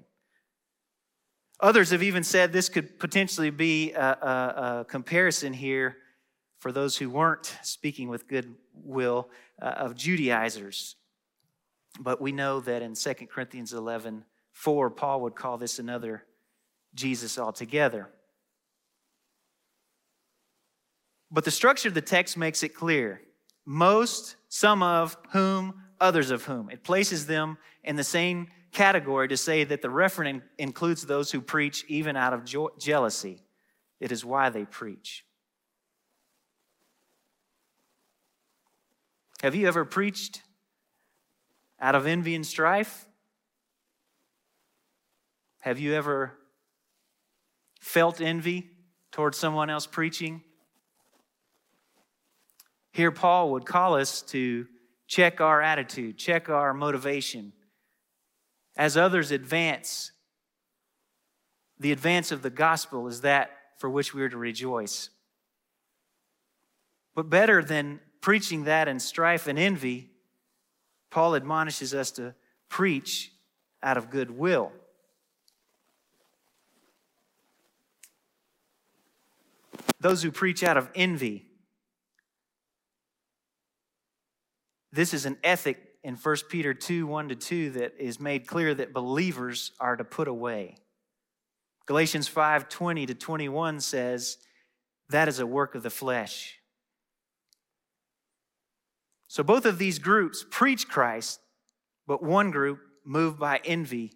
Others 1.60 1.92
have 1.92 2.04
even 2.04 2.24
said 2.24 2.52
this 2.52 2.70
could 2.70 3.00
potentially 3.00 3.50
be 3.50 3.94
a, 3.94 4.02
a, 4.02 4.80
a 4.82 4.86
comparison 4.86 5.54
here 5.54 5.98
for 6.60 6.72
those 6.72 6.98
who 6.98 7.10
weren't 7.10 7.56
speaking 7.64 8.10
with 8.10 8.28
goodwill 8.28 9.30
uh, 9.62 9.66
of 9.66 9.96
Judaizers. 9.96 10.96
But 12.00 12.22
we 12.22 12.32
know 12.32 12.60
that 12.62 12.82
in 12.82 12.94
2 12.94 13.14
Corinthians 13.28 13.74
11 13.74 14.26
4, 14.52 14.90
Paul 14.90 15.22
would 15.22 15.36
call 15.36 15.58
this 15.58 15.80
another 15.80 16.24
Jesus 16.94 17.38
altogether. 17.38 18.10
But 21.30 21.44
the 21.44 21.52
structure 21.52 21.90
of 21.90 21.94
the 21.94 22.02
text 22.02 22.38
makes 22.38 22.64
it 22.64 22.70
clear 22.70 23.22
most, 23.66 24.36
some 24.48 24.82
of, 24.82 25.18
whom, 25.32 25.82
others 26.00 26.32
of 26.32 26.46
whom. 26.46 26.70
It 26.70 26.84
places 26.84 27.26
them 27.26 27.58
in 27.84 27.96
the 27.96 28.04
same 28.04 28.48
category 28.72 29.28
to 29.28 29.38
say 29.38 29.64
that 29.64 29.82
the 29.82 29.88
referent 29.88 30.44
includes 30.58 31.06
those 31.06 31.32
who 31.32 31.42
preach 31.42 31.84
even 31.88 32.16
out 32.16 32.34
of 32.34 32.46
jealousy. 32.78 33.42
It 34.00 34.12
is 34.12 34.24
why 34.24 34.50
they 34.50 34.66
preach. 34.66 35.26
Have 39.42 39.56
you 39.56 39.68
ever 39.68 39.86
preached 39.86 40.42
out 41.80 41.96
of 41.96 42.08
envy 42.08 42.36
and 42.36 42.46
strife? 42.46 43.06
Have 45.60 45.80
you 45.80 45.94
ever 45.94 46.38
felt 47.80 48.22
envy 48.22 48.70
towards 49.12 49.38
someone 49.38 49.70
else 49.70 49.88
preaching? 49.88 50.44
Here, 52.92 53.12
Paul 53.12 53.52
would 53.52 53.66
call 53.66 53.96
us 53.96 54.22
to 54.24 54.68
check 55.08 55.42
our 55.42 55.62
attitude, 55.62 56.18
check 56.18 56.50
our 56.50 56.74
motivation. 56.74 57.52
As 58.78 58.96
others 58.96 59.32
advance, 59.32 60.12
the 61.80 61.92
advance 61.92 62.32
of 62.32 62.42
the 62.42 62.50
gospel 62.50 63.08
is 63.08 63.22
that 63.22 63.52
for 63.78 63.90
which 63.90 64.14
we 64.14 64.22
are 64.22 64.30
to 64.30 64.38
rejoice. 64.38 65.10
But 67.14 67.30
better 67.30 67.64
than 67.64 68.00
preaching 68.22 68.64
that 68.64 68.88
in 68.88 69.00
strife 69.00 69.48
and 69.48 69.60
envy, 69.60 70.12
Paul 71.16 71.38
admonishes 71.38 71.94
us 71.94 72.12
to 72.12 72.36
preach 72.68 73.32
out 73.82 73.96
of 73.96 74.10
goodwill. 74.10 74.74
Those 80.02 80.22
who 80.24 80.30
preach 80.30 80.62
out 80.62 80.76
of 80.76 80.90
envy 80.94 81.46
This 84.92 85.14
is 85.14 85.26
an 85.26 85.38
ethic 85.42 85.78
in 86.04 86.16
1 86.16 86.36
Peter 86.50 86.74
2 86.74 87.08
1 87.08 87.30
to 87.30 87.36
2 87.36 87.70
that 87.72 87.94
is 87.98 88.20
made 88.20 88.46
clear 88.46 88.74
that 88.74 88.92
believers 88.94 89.72
are 89.80 89.96
to 89.96 90.04
put 90.04 90.28
away. 90.28 90.76
Galatians 91.86 92.28
5 92.28 92.68
20 92.68 93.06
to 93.06 93.16
21 93.16 93.80
says, 93.80 94.38
That 95.10 95.30
is 95.30 95.40
a 95.40 95.48
work 95.48 95.76
of 95.76 95.84
the 95.84 95.90
flesh. 95.90 96.60
So 99.28 99.44
both 99.44 99.66
of 99.66 99.78
these 99.78 100.00
groups 100.00 100.46
preach 100.50 100.88
Christ, 100.88 101.40
but 102.08 102.24
one 102.24 102.52
group 102.52 102.80
moved 103.04 103.40
by 103.40 103.60
envy 103.66 104.14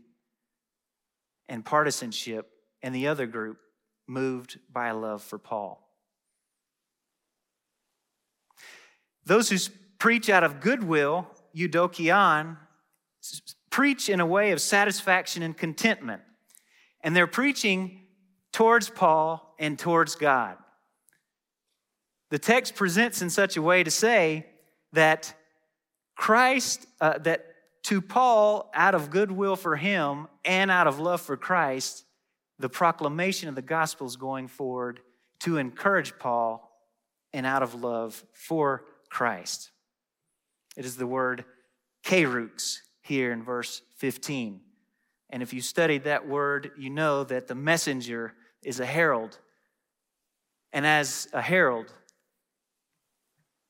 and 1.48 1.66
partisanship, 1.66 2.50
and 2.82 2.94
the 2.94 3.08
other 3.08 3.26
group 3.26 3.58
moved 4.08 4.60
by 4.72 4.92
love 4.92 5.22
for 5.24 5.40
Paul. 5.40 5.84
Those 9.26 9.50
who 9.50 9.58
preach 10.00 10.30
out 10.30 10.44
of 10.44 10.60
goodwill, 10.60 11.28
eudokion, 11.56 12.58
preach 13.70 14.10
in 14.10 14.20
a 14.20 14.26
way 14.26 14.52
of 14.52 14.62
satisfaction 14.62 15.44
and 15.44 15.56
contentment. 15.56 16.22
And 17.02 17.16
they're 17.16 17.28
preaching 17.28 18.08
towards 18.52 18.90
Paul 18.90 19.56
and 19.60 19.78
towards 19.78 20.16
God. 20.16 20.58
The 22.30 22.40
text 22.40 22.76
presents 22.76 23.22
in 23.22 23.30
such 23.30 23.58
a 23.58 23.62
way 23.62 23.84
to 23.84 23.92
say 23.92 24.46
that 24.94 25.34
Christ, 26.16 26.86
uh, 27.00 27.18
that 27.20 27.46
to 27.84 28.02
Paul, 28.02 28.70
out 28.74 28.96
of 28.96 29.10
goodwill 29.10 29.56
for 29.56 29.76
him 29.76 30.28
and 30.44 30.70
out 30.70 30.88
of 30.88 31.00
love 31.00 31.22
for 31.22 31.38
Christ, 31.38 32.06
the 32.58 32.70
proclamation 32.70 33.48
of 33.50 33.56
the 33.56 33.62
gospel 33.62 34.06
is 34.06 34.18
going 34.18 34.48
forward 34.48 35.00
to 35.42 35.58
encourage 35.58 36.18
Paul 36.20 36.70
and 37.32 37.46
out 37.46 37.64
of 37.64 37.76
love 37.76 38.24
for 38.34 38.84
Christ. 39.10 39.72
It 40.76 40.86
is 40.86 40.98
the 40.98 41.08
word 41.08 41.46
kerux 42.04 42.78
here 43.02 43.32
in 43.32 43.44
verse 43.44 43.82
15. 43.98 44.62
And 45.30 45.44
if 45.44 45.54
you 45.54 45.62
studied 45.62 46.04
that 46.04 46.28
word, 46.28 46.72
you 46.78 46.90
know 46.90 47.24
that 47.24 47.48
the 47.48 47.56
messenger 47.56 48.34
is 48.64 48.80
a 48.80 48.86
herald. 48.86 49.38
And 50.74 50.86
as 50.86 51.28
a 51.34 51.42
herald, 51.42 51.94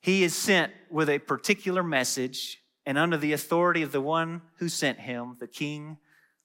he 0.02 0.24
is 0.24 0.36
sent 0.36 0.72
with 0.90 1.10
a 1.10 1.20
particular 1.20 1.84
message 1.84 2.60
and 2.86 2.98
under 2.98 3.18
the 3.18 3.34
authority 3.34 3.82
of 3.82 3.92
the 3.92 4.02
one 4.02 4.42
who 4.58 4.70
sent 4.70 5.00
him, 5.00 5.36
the 5.40 5.48
king 5.48 5.98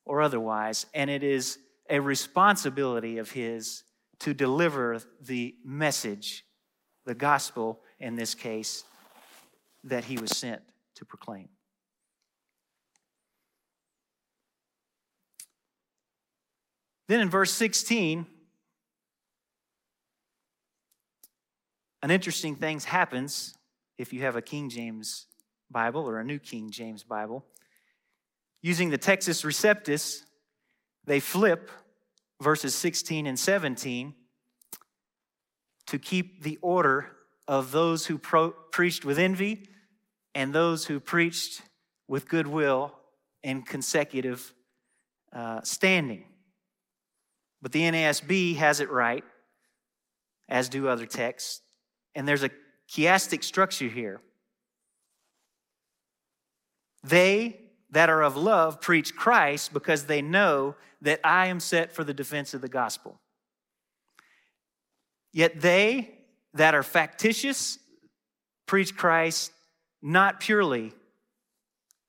or 0.05 0.21
otherwise. 0.21 0.87
And 0.93 1.09
it 1.09 1.23
is 1.23 1.59
a 1.89 2.01
responsibility 2.01 3.19
of 3.19 3.31
his 3.31 3.85
to 4.21 4.35
deliver 4.35 5.01
the 5.21 5.55
message, 5.65 6.45
the 7.05 7.15
gospel 7.15 7.81
in 7.99 8.17
this 8.17 8.35
case, 8.35 8.85
that 9.85 10.05
he 10.05 10.19
was 10.19 10.37
sent 10.37 10.63
to 10.97 11.05
proclaim. 11.05 11.49
Then 17.07 17.21
in 17.21 17.29
verse 17.29 17.53
16, 17.53 18.27
an 22.05 22.11
interesting 22.11 22.55
thing 22.55 22.79
happens 22.81 23.55
if 23.97 24.13
you 24.13 24.21
have 24.21 24.37
a 24.37 24.43
King 24.43 24.69
James 24.69 25.25
Bible 25.71 26.07
or 26.07 26.21
a 26.21 26.25
New 26.25 26.39
King 26.39 26.71
James 26.71 27.03
Bible. 27.03 27.47
Using 28.61 28.91
the 28.91 28.99
Textus 28.99 29.43
Receptus, 29.43 30.21
they 31.07 31.19
flip 31.19 31.71
verses 32.43 32.75
16 32.75 33.27
and 33.27 33.39
17 33.39 34.13
to 35.87 35.99
keep 35.99 36.43
the 36.43 36.59
order 36.61 37.11
of 37.49 37.73
those 37.73 38.05
who 38.05 38.19
pro- 38.19 38.51
preached 38.51 39.07
with 39.07 39.19
envy 39.19 39.67
and 40.35 40.53
those 40.53 40.85
who 40.85 41.01
preached 41.01 41.63
with 42.07 42.29
goodwill 42.29 42.95
in 43.43 43.63
consecutive 43.63 44.53
uh, 45.33 45.63
standing. 45.63 46.27
But 47.63 47.73
the 47.73 47.81
NASB 47.81 48.57
has 48.57 48.81
it 48.81 48.91
right, 48.91 49.25
as 50.51 50.69
do 50.69 50.87
other 50.87 51.07
texts. 51.07 51.63
And 52.15 52.27
there's 52.27 52.43
a 52.43 52.51
chiastic 52.89 53.43
structure 53.45 53.89
here. 53.89 54.21
They 57.03 57.61
that 57.91 58.11
are 58.11 58.23
of 58.23 58.37
love 58.37 58.81
preach 58.81 59.15
Christ 59.15 59.73
because 59.73 60.05
they 60.05 60.23
know 60.23 60.75
that 61.03 61.21
I 61.23 61.47
am 61.47 61.61
set 61.61 61.93
for 61.93 62.03
the 62.03 62.15
defense 62.15 62.55
of 62.55 62.61
the 62.61 62.69
gospel. 62.69 63.21
Yet 65.33 65.61
they 65.61 66.19
that 66.55 66.75
are 66.75 66.83
factitious 66.83 67.79
preach 68.67 68.97
Christ 68.97 69.53
not 70.01 70.41
purely 70.41 70.93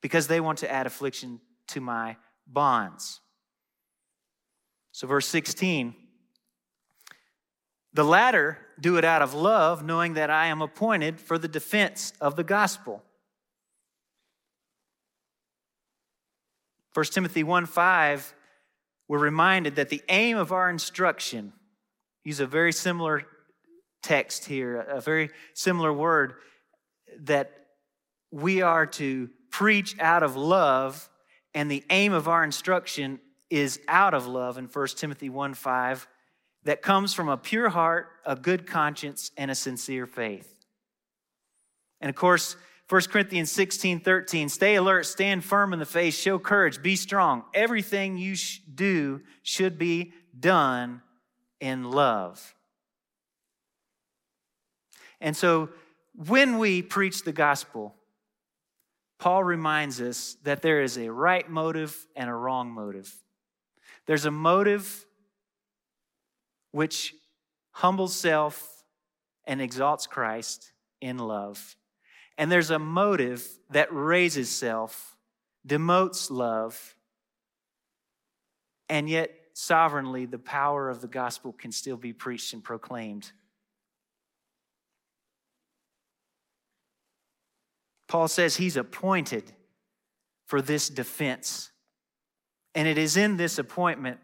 because 0.02 0.28
they 0.28 0.40
want 0.40 0.60
to 0.60 0.72
add 0.72 0.86
affliction 0.86 1.42
to 1.70 1.82
my 1.82 2.18
bonds. 2.48 3.20
So, 4.92 5.08
verse 5.08 5.28
16 5.28 5.96
the 7.96 8.04
latter 8.04 8.60
do 8.78 8.98
it 8.98 9.06
out 9.06 9.22
of 9.22 9.34
love, 9.34 9.84
knowing 9.84 10.16
that 10.16 10.30
I 10.30 10.48
am 10.48 10.62
appointed 10.62 11.18
for 11.18 11.38
the 11.38 11.48
defense 11.48 12.12
of 12.20 12.36
the 12.36 12.44
gospel. 12.44 13.02
1 16.94 17.06
Timothy 17.06 17.42
1 17.42 17.66
5, 17.66 18.36
we're 19.08 19.20
reminded 19.20 19.78
that 19.78 19.88
the 19.88 20.04
aim 20.10 20.36
of 20.36 20.52
our 20.52 20.70
instruction, 20.70 21.54
use 22.26 22.42
a 22.42 22.46
very 22.46 22.74
similar 22.74 23.24
text 24.04 24.44
here, 24.44 24.82
a 24.82 25.00
very 25.00 25.30
similar 25.54 25.94
word, 25.94 26.34
that 27.22 27.52
we 28.30 28.62
are 28.62 28.86
to 28.86 29.30
preach 29.52 29.98
out 30.00 30.22
of 30.22 30.36
love, 30.36 31.10
and 31.54 31.72
the 31.72 31.84
aim 31.90 32.12
of 32.12 32.28
our 32.28 32.44
instruction 32.44 33.22
is 33.50 33.80
out 33.88 34.14
of 34.14 34.28
love 34.28 34.58
in 34.58 34.66
1 34.66 34.88
Timothy 34.98 35.30
1 35.30 35.54
5 35.54 36.08
that 36.66 36.82
comes 36.82 37.14
from 37.14 37.30
a 37.30 37.38
pure 37.38 37.70
heart, 37.70 38.08
a 38.26 38.36
good 38.36 38.68
conscience, 38.68 39.32
and 39.38 39.50
a 39.50 39.56
sincere 39.56 40.06
faith. 40.06 40.66
And 42.02 42.10
of 42.10 42.16
course, 42.16 42.58
1 42.90 43.02
Corinthians 43.04 43.52
16 43.52 44.02
13, 44.02 44.50
stay 44.50 44.76
alert, 44.76 45.06
stand 45.06 45.44
firm 45.44 45.74
in 45.74 45.80
the 45.80 45.86
faith, 45.86 46.14
show 46.14 46.38
courage, 46.38 46.82
be 46.82 46.96
strong. 46.96 47.44
Everything 47.54 48.18
you 48.18 48.36
sh- 48.36 48.60
do 48.74 49.22
should 49.42 49.78
be 49.78 50.14
done 50.40 51.02
in 51.60 51.90
love. 51.90 52.54
And 55.20 55.36
so 55.36 55.70
when 56.14 56.60
we 56.60 56.82
preach 56.82 57.24
the 57.24 57.32
gospel, 57.32 57.96
Paul 59.18 59.44
reminds 59.44 60.02
us 60.02 60.38
that 60.44 60.62
there 60.62 60.82
is 60.82 60.98
a 60.98 61.10
right 61.12 61.50
motive 61.50 62.06
and 62.16 62.30
a 62.30 62.34
wrong 62.34 62.70
motive. 62.70 63.12
There's 64.06 64.26
a 64.26 64.32
motive 64.32 65.06
which 66.76 67.16
humbles 67.72 68.14
self 68.14 68.84
and 69.46 69.62
exalts 69.62 70.08
Christ 70.08 70.74
in 71.00 71.18
love. 71.18 71.78
And 72.38 72.52
there's 72.52 72.70
a 72.70 72.78
motive 72.78 73.48
that 73.70 73.88
raises 73.92 74.50
self, 74.50 75.16
demotes 75.66 76.30
love, 76.30 76.98
and 78.90 79.08
yet 79.08 79.32
sovereignly 79.54 80.26
the 80.26 80.38
power 80.38 80.90
of 80.90 81.00
the 81.00 81.08
gospel 81.08 81.54
can 81.54 81.72
still 81.72 81.96
be 81.96 82.12
preached 82.12 82.54
and 82.54 82.62
proclaimed. 82.62 83.32
Paul 88.10 88.28
says 88.28 88.58
he's 88.58 88.76
appointed 88.76 89.50
for 90.46 90.62
this 90.62 90.90
defense 90.90 91.72
and 92.76 92.86
it 92.86 92.98
is 92.98 93.16
in 93.16 93.38
this 93.38 93.58
appointment 93.60 94.20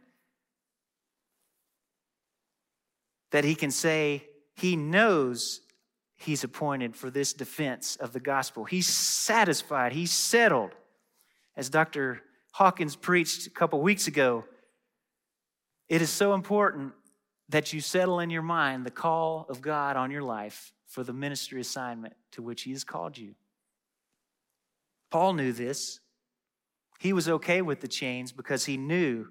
that 3.31 3.43
he 3.43 3.55
can 3.55 3.71
say 3.71 4.25
he 4.55 4.75
knows 4.75 5.61
he's 6.15 6.43
appointed 6.43 6.95
for 6.95 7.09
this 7.09 7.33
defense 7.33 7.95
of 7.95 8.13
the 8.13 8.19
gospel. 8.19 8.63
He's 8.63 8.87
satisfied, 8.87 9.93
he's 9.93 10.11
settled. 10.11 10.71
As 11.55 11.69
Dr. 11.69 12.21
Hawkins 12.53 12.95
preached 12.95 13.47
a 13.47 13.49
couple 13.49 13.81
weeks 13.81 14.07
ago, 14.07 14.45
it 15.89 16.01
is 16.01 16.09
so 16.09 16.33
important 16.33 16.93
that 17.49 17.73
you 17.73 17.81
settle 17.81 18.19
in 18.19 18.29
your 18.29 18.41
mind 18.41 18.85
the 18.85 18.91
call 18.91 19.45
of 19.49 19.61
God 19.61 19.97
on 19.97 20.11
your 20.11 20.21
life 20.21 20.71
for 20.87 21.03
the 21.03 21.11
ministry 21.11 21.59
assignment 21.59 22.13
to 22.31 22.41
which 22.41 22.61
He 22.63 22.71
has 22.71 22.83
called 22.83 23.17
you. 23.17 23.35
Paul 25.11 25.33
knew 25.33 25.51
this. 25.51 25.99
He 26.99 27.13
was 27.13 27.27
okay 27.27 27.61
with 27.61 27.81
the 27.81 27.87
chains 27.87 28.31
because 28.31 28.65
he 28.65 28.77
knew 28.77 29.27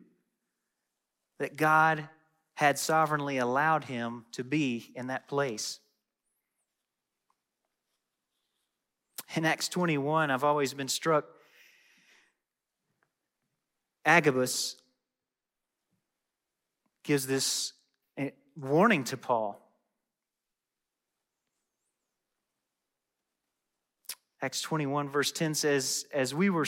that 1.39 1.57
God 1.57 2.09
had 2.61 2.79
sovereignly 2.79 3.39
allowed 3.39 3.85
him 3.85 4.27
to 4.33 4.45
be 4.45 4.93
in 4.95 5.07
that 5.07 5.27
place. 5.27 5.81
In 9.35 9.47
Acts 9.47 9.67
21, 9.67 10.31
I've 10.31 10.45
always 10.45 10.75
been 10.75 10.87
struck. 10.87 11.25
Agabus 14.05 14.77
gives 17.03 17.27
this 17.27 17.73
eh, 18.19 18.29
warning 18.55 19.05
to 19.05 19.17
Paul. 19.17 19.59
Acts 24.43 24.61
21, 24.61 25.09
verse 25.09 25.33
10 25.33 25.55
says, 25.55 26.05
As 26.13 26.35
we 26.35 26.51
were 26.51 26.67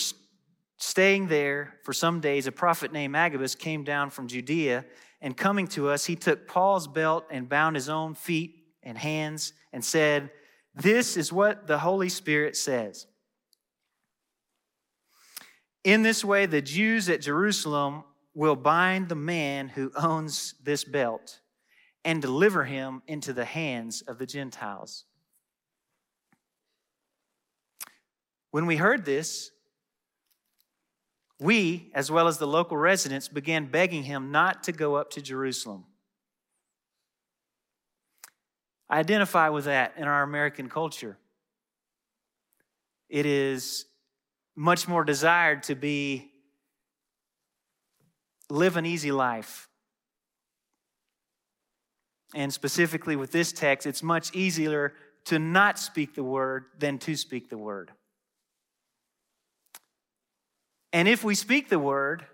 Staying 0.85 1.29
there 1.29 1.75
for 1.85 1.93
some 1.93 2.19
days, 2.19 2.49
a 2.49 2.53
prophet 2.53 2.93
named 2.93 3.15
Agabus 3.15 3.55
came 3.55 3.85
down 3.85 4.11
from 4.11 4.27
Judea, 4.27 4.85
and 5.23 5.37
coming 5.37 5.69
to 5.69 5.89
us, 5.89 6.05
he 6.05 6.17
took 6.17 6.49
Paul's 6.49 6.89
belt 6.89 7.25
and 7.31 7.49
bound 7.49 7.77
his 7.77 7.89
own 7.89 8.15
feet 8.15 8.57
and 8.83 8.99
hands 8.99 9.53
and 9.73 9.83
said, 9.85 10.31
This 10.75 11.17
is 11.17 11.33
what 11.33 11.69
the 11.69 11.79
Holy 11.79 12.09
Spirit 12.09 12.57
says. 12.57 13.07
In 15.85 16.03
this 16.03 16.25
way, 16.25 16.47
the 16.47 16.61
Jews 16.61 17.09
at 17.09 17.23
Jerusalem 17.23 18.03
will 18.35 18.57
bind 18.57 19.09
the 19.09 19.15
man 19.15 19.69
who 19.69 19.93
owns 19.95 20.55
this 20.63 20.83
belt 20.83 21.41
and 22.05 22.21
deliver 22.21 22.65
him 22.65 23.03
into 23.07 23.33
the 23.33 23.45
hands 23.45 24.03
of 24.03 24.19
the 24.19 24.27
Gentiles. 24.27 25.05
When 28.51 28.67
we 28.67 28.77
heard 28.77 29.05
this, 29.05 29.53
we, 31.43 31.91
as 31.95 32.11
well 32.11 32.29
as 32.29 32.39
the 32.39 32.47
local 32.47 32.77
residents, 32.77 33.29
began 33.29 33.67
begging 33.67 34.05
him 34.05 34.31
not 34.31 34.63
to 34.65 34.73
go 34.73 34.95
up 34.95 35.11
to 35.11 35.21
Jerusalem. 35.21 35.85
I 38.89 38.99
identify 38.99 39.49
with 39.49 39.65
that 39.65 39.95
in 39.97 40.05
our 40.05 40.23
American 40.23 40.69
culture. 40.69 41.17
It 43.09 43.27
is 43.27 43.87
much 44.55 44.87
more 44.87 45.05
desired 45.05 45.63
to 45.65 45.75
be 45.75 46.31
live 48.51 48.77
an 48.77 48.87
easy 48.87 49.13
life. 49.13 49.69
And 52.35 52.53
specifically 52.53 53.17
with 53.17 53.33
this 53.33 53.53
text, 53.53 53.87
it's 53.87 54.03
much 54.03 54.35
easier 54.35 54.95
to 55.27 55.39
not 55.39 55.79
speak 55.79 56.15
the 56.15 56.25
word 56.25 56.65
than 56.79 56.99
to 56.99 57.17
speak 57.17 57.49
the 57.49 57.59
word. 57.59 57.93
And 60.93 61.09
if 61.09 61.25
we 61.25 61.35
speak 61.35 61.69
the 61.69 61.79
word, 61.79 62.27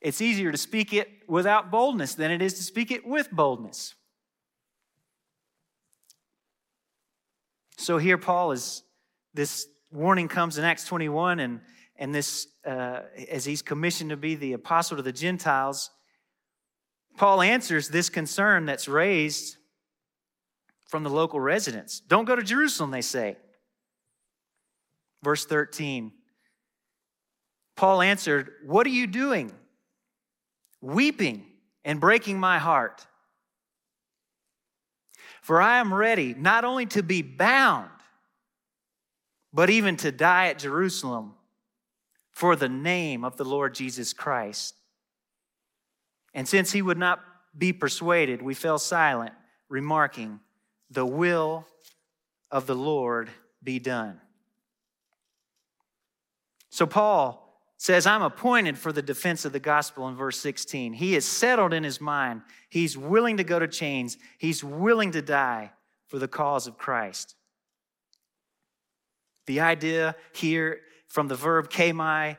it's 0.00 0.20
easier 0.20 0.50
to 0.52 0.58
speak 0.58 0.92
it 0.92 1.08
without 1.28 1.70
boldness 1.70 2.14
than 2.14 2.30
it 2.30 2.42
is 2.42 2.54
to 2.54 2.62
speak 2.62 2.90
it 2.90 3.06
with 3.06 3.30
boldness. 3.30 3.94
So 7.76 7.98
here, 7.98 8.18
Paul 8.18 8.52
is, 8.52 8.82
this 9.34 9.68
warning 9.92 10.26
comes 10.26 10.58
in 10.58 10.64
Acts 10.64 10.84
21, 10.84 11.38
and, 11.38 11.60
and 11.96 12.12
this, 12.12 12.48
uh, 12.66 13.02
as 13.30 13.44
he's 13.44 13.62
commissioned 13.62 14.10
to 14.10 14.16
be 14.16 14.34
the 14.34 14.52
apostle 14.52 14.96
to 14.96 15.02
the 15.02 15.12
Gentiles, 15.12 15.90
Paul 17.16 17.40
answers 17.40 17.88
this 17.88 18.10
concern 18.10 18.66
that's 18.66 18.88
raised 18.88 19.56
from 20.88 21.04
the 21.04 21.10
local 21.10 21.38
residents. 21.38 22.00
Don't 22.00 22.24
go 22.24 22.34
to 22.34 22.42
Jerusalem, 22.42 22.90
they 22.90 23.00
say. 23.00 23.36
Verse 25.22 25.44
13 25.44 26.12
Paul 27.76 28.02
answered, 28.02 28.50
What 28.66 28.86
are 28.88 28.90
you 28.90 29.06
doing? 29.06 29.52
Weeping 30.80 31.46
and 31.84 32.00
breaking 32.00 32.40
my 32.40 32.58
heart. 32.58 33.06
For 35.42 35.62
I 35.62 35.78
am 35.78 35.94
ready 35.94 36.34
not 36.34 36.64
only 36.64 36.86
to 36.86 37.04
be 37.04 37.22
bound, 37.22 37.88
but 39.52 39.70
even 39.70 39.96
to 39.98 40.10
die 40.10 40.48
at 40.48 40.58
Jerusalem 40.58 41.34
for 42.32 42.56
the 42.56 42.68
name 42.68 43.24
of 43.24 43.36
the 43.36 43.44
Lord 43.44 43.74
Jesus 43.74 44.12
Christ. 44.12 44.74
And 46.34 46.46
since 46.46 46.72
he 46.72 46.82
would 46.82 46.98
not 46.98 47.20
be 47.56 47.72
persuaded, 47.72 48.42
we 48.42 48.54
fell 48.54 48.78
silent, 48.78 49.32
remarking, 49.68 50.40
The 50.90 51.06
will 51.06 51.66
of 52.50 52.66
the 52.66 52.74
Lord 52.74 53.30
be 53.62 53.78
done. 53.78 54.20
So 56.70 56.86
Paul 56.86 57.48
says, 57.76 58.06
I'm 58.06 58.22
appointed 58.22 58.76
for 58.76 58.92
the 58.92 59.02
defense 59.02 59.44
of 59.44 59.52
the 59.52 59.60
gospel 59.60 60.08
in 60.08 60.16
verse 60.16 60.38
16. 60.40 60.94
He 60.94 61.14
is 61.14 61.24
settled 61.24 61.72
in 61.72 61.84
his 61.84 62.00
mind. 62.00 62.42
He's 62.68 62.98
willing 62.98 63.36
to 63.36 63.44
go 63.44 63.58
to 63.58 63.68
chains, 63.68 64.18
he's 64.38 64.62
willing 64.62 65.12
to 65.12 65.22
die 65.22 65.72
for 66.08 66.18
the 66.18 66.28
cause 66.28 66.66
of 66.66 66.78
Christ. 66.78 67.36
The 69.46 69.60
idea 69.60 70.16
here 70.34 70.80
from 71.06 71.28
the 71.28 71.34
verb 71.34 71.70
keimai 71.70 72.36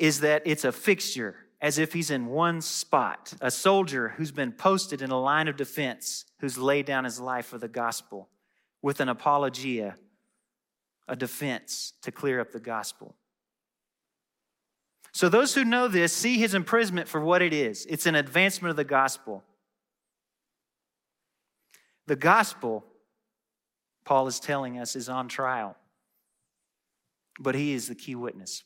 is 0.00 0.20
that 0.20 0.42
it's 0.44 0.64
a 0.64 0.72
fixture, 0.72 1.36
as 1.60 1.78
if 1.78 1.92
he's 1.92 2.10
in 2.10 2.26
one 2.26 2.60
spot, 2.60 3.34
a 3.40 3.50
soldier 3.50 4.10
who's 4.10 4.32
been 4.32 4.52
posted 4.52 5.02
in 5.02 5.10
a 5.10 5.20
line 5.20 5.48
of 5.48 5.56
defense, 5.56 6.24
who's 6.40 6.56
laid 6.56 6.86
down 6.86 7.04
his 7.04 7.20
life 7.20 7.46
for 7.46 7.58
the 7.58 7.68
gospel 7.68 8.28
with 8.80 9.00
an 9.00 9.08
apologia, 9.08 9.96
a 11.06 11.16
defense 11.16 11.94
to 12.02 12.12
clear 12.12 12.40
up 12.40 12.52
the 12.52 12.60
gospel. 12.60 13.14
So 15.18 15.28
those 15.28 15.52
who 15.52 15.64
know 15.64 15.88
this 15.88 16.12
see 16.12 16.38
his 16.38 16.54
imprisonment 16.54 17.08
for 17.08 17.20
what 17.20 17.42
it 17.42 17.52
is 17.52 17.84
it's 17.86 18.06
an 18.06 18.14
advancement 18.14 18.70
of 18.70 18.76
the 18.76 18.84
gospel. 18.84 19.42
The 22.06 22.14
gospel, 22.14 22.84
Paul 24.04 24.28
is 24.28 24.38
telling 24.38 24.78
us, 24.78 24.94
is 24.94 25.08
on 25.08 25.26
trial, 25.26 25.74
but 27.40 27.56
he 27.56 27.72
is 27.72 27.88
the 27.88 27.96
key 27.96 28.14
witness 28.14 28.62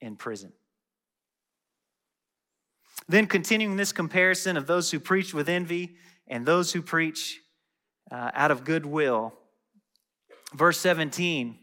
in 0.00 0.16
prison. 0.16 0.52
Then, 3.08 3.28
continuing 3.28 3.76
this 3.76 3.92
comparison 3.92 4.56
of 4.56 4.66
those 4.66 4.90
who 4.90 4.98
preach 4.98 5.32
with 5.32 5.48
envy 5.48 5.94
and 6.26 6.44
those 6.44 6.72
who 6.72 6.82
preach 6.82 7.38
uh, 8.10 8.32
out 8.34 8.50
of 8.50 8.64
goodwill, 8.64 9.32
verse 10.56 10.80
17 10.80 11.56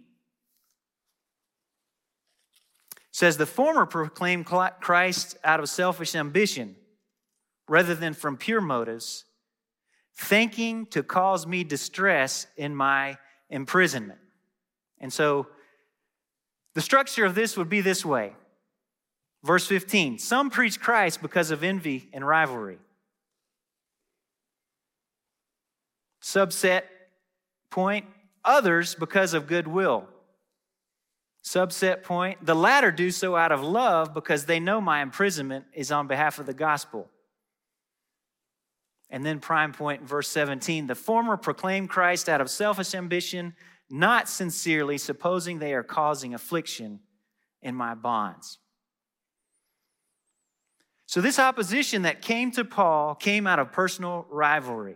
says 3.11 3.37
the 3.37 3.45
former 3.45 3.85
proclaimed 3.85 4.45
Christ 4.45 5.37
out 5.43 5.59
of 5.59 5.69
selfish 5.69 6.15
ambition 6.15 6.75
rather 7.67 7.93
than 7.93 8.13
from 8.13 8.37
pure 8.37 8.61
motives, 8.61 9.25
thinking 10.15 10.85
to 10.87 11.03
cause 11.03 11.45
me 11.45 11.63
distress 11.63 12.47
in 12.57 12.75
my 12.75 13.17
imprisonment. 13.49 14.19
And 14.99 15.11
so 15.11 15.47
the 16.73 16.81
structure 16.81 17.25
of 17.25 17.35
this 17.35 17.57
would 17.57 17.69
be 17.69 17.81
this 17.81 18.05
way. 18.05 18.33
Verse 19.43 19.67
15 19.67 20.19
Some 20.19 20.49
preach 20.49 20.79
Christ 20.79 21.21
because 21.21 21.51
of 21.51 21.63
envy 21.63 22.09
and 22.13 22.25
rivalry. 22.25 22.77
Subset 26.21 26.83
point, 27.71 28.05
others 28.45 28.95
because 28.95 29.33
of 29.33 29.47
goodwill. 29.47 30.07
Subset 31.43 32.03
point 32.03 32.45
the 32.45 32.55
latter 32.55 32.91
do 32.91 33.09
so 33.09 33.35
out 33.35 33.51
of 33.51 33.63
love 33.63 34.13
because 34.13 34.45
they 34.45 34.59
know 34.59 34.79
my 34.79 35.01
imprisonment 35.01 35.65
is 35.73 35.91
on 35.91 36.07
behalf 36.07 36.39
of 36.39 36.45
the 36.45 36.53
gospel. 36.53 37.09
And 39.09 39.25
then, 39.25 39.39
prime 39.39 39.73
point, 39.73 40.07
verse 40.07 40.29
17 40.29 40.87
the 40.87 40.95
former 40.95 41.37
proclaim 41.37 41.87
Christ 41.87 42.29
out 42.29 42.41
of 42.41 42.49
selfish 42.49 42.95
ambition, 42.95 43.55
not 43.89 44.29
sincerely, 44.29 44.97
supposing 44.97 45.59
they 45.59 45.73
are 45.73 45.83
causing 45.83 46.33
affliction 46.33 46.99
in 47.61 47.75
my 47.75 47.95
bonds. 47.95 48.59
So, 51.07 51.19
this 51.19 51.39
opposition 51.39 52.03
that 52.03 52.21
came 52.21 52.51
to 52.51 52.63
Paul 52.63 53.15
came 53.15 53.47
out 53.47 53.59
of 53.59 53.73
personal 53.73 54.25
rivalry. 54.29 54.95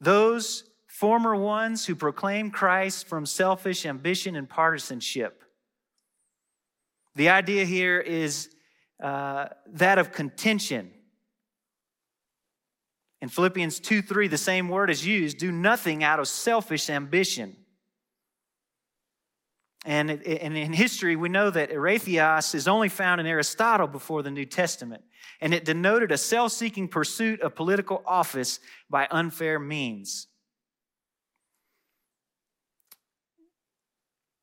Those 0.00 0.64
former 0.98 1.36
ones 1.36 1.84
who 1.84 1.94
proclaim 1.94 2.50
Christ 2.50 3.06
from 3.06 3.26
selfish 3.26 3.84
ambition 3.84 4.34
and 4.34 4.48
partisanship. 4.48 5.44
The 7.16 7.28
idea 7.28 7.66
here 7.66 8.00
is 8.00 8.48
uh, 9.02 9.48
that 9.74 9.98
of 9.98 10.10
contention. 10.12 10.90
In 13.20 13.28
Philippians 13.28 13.78
2 13.80 14.00
3, 14.00 14.28
the 14.28 14.38
same 14.38 14.70
word 14.70 14.88
is 14.88 15.04
used 15.04 15.36
do 15.36 15.52
nothing 15.52 16.02
out 16.02 16.18
of 16.18 16.28
selfish 16.28 16.88
ambition. 16.88 17.56
And 19.84 20.10
in 20.10 20.72
history, 20.72 21.14
we 21.14 21.28
know 21.28 21.50
that 21.50 21.70
eritheia 21.70 22.54
is 22.54 22.66
only 22.66 22.88
found 22.88 23.20
in 23.20 23.26
Aristotle 23.26 23.86
before 23.86 24.22
the 24.22 24.30
New 24.30 24.46
Testament. 24.46 25.04
And 25.42 25.52
it 25.52 25.66
denoted 25.66 26.10
a 26.10 26.18
self 26.18 26.52
seeking 26.52 26.88
pursuit 26.88 27.42
of 27.42 27.54
political 27.54 28.02
office 28.06 28.60
by 28.88 29.06
unfair 29.10 29.58
means. 29.58 30.28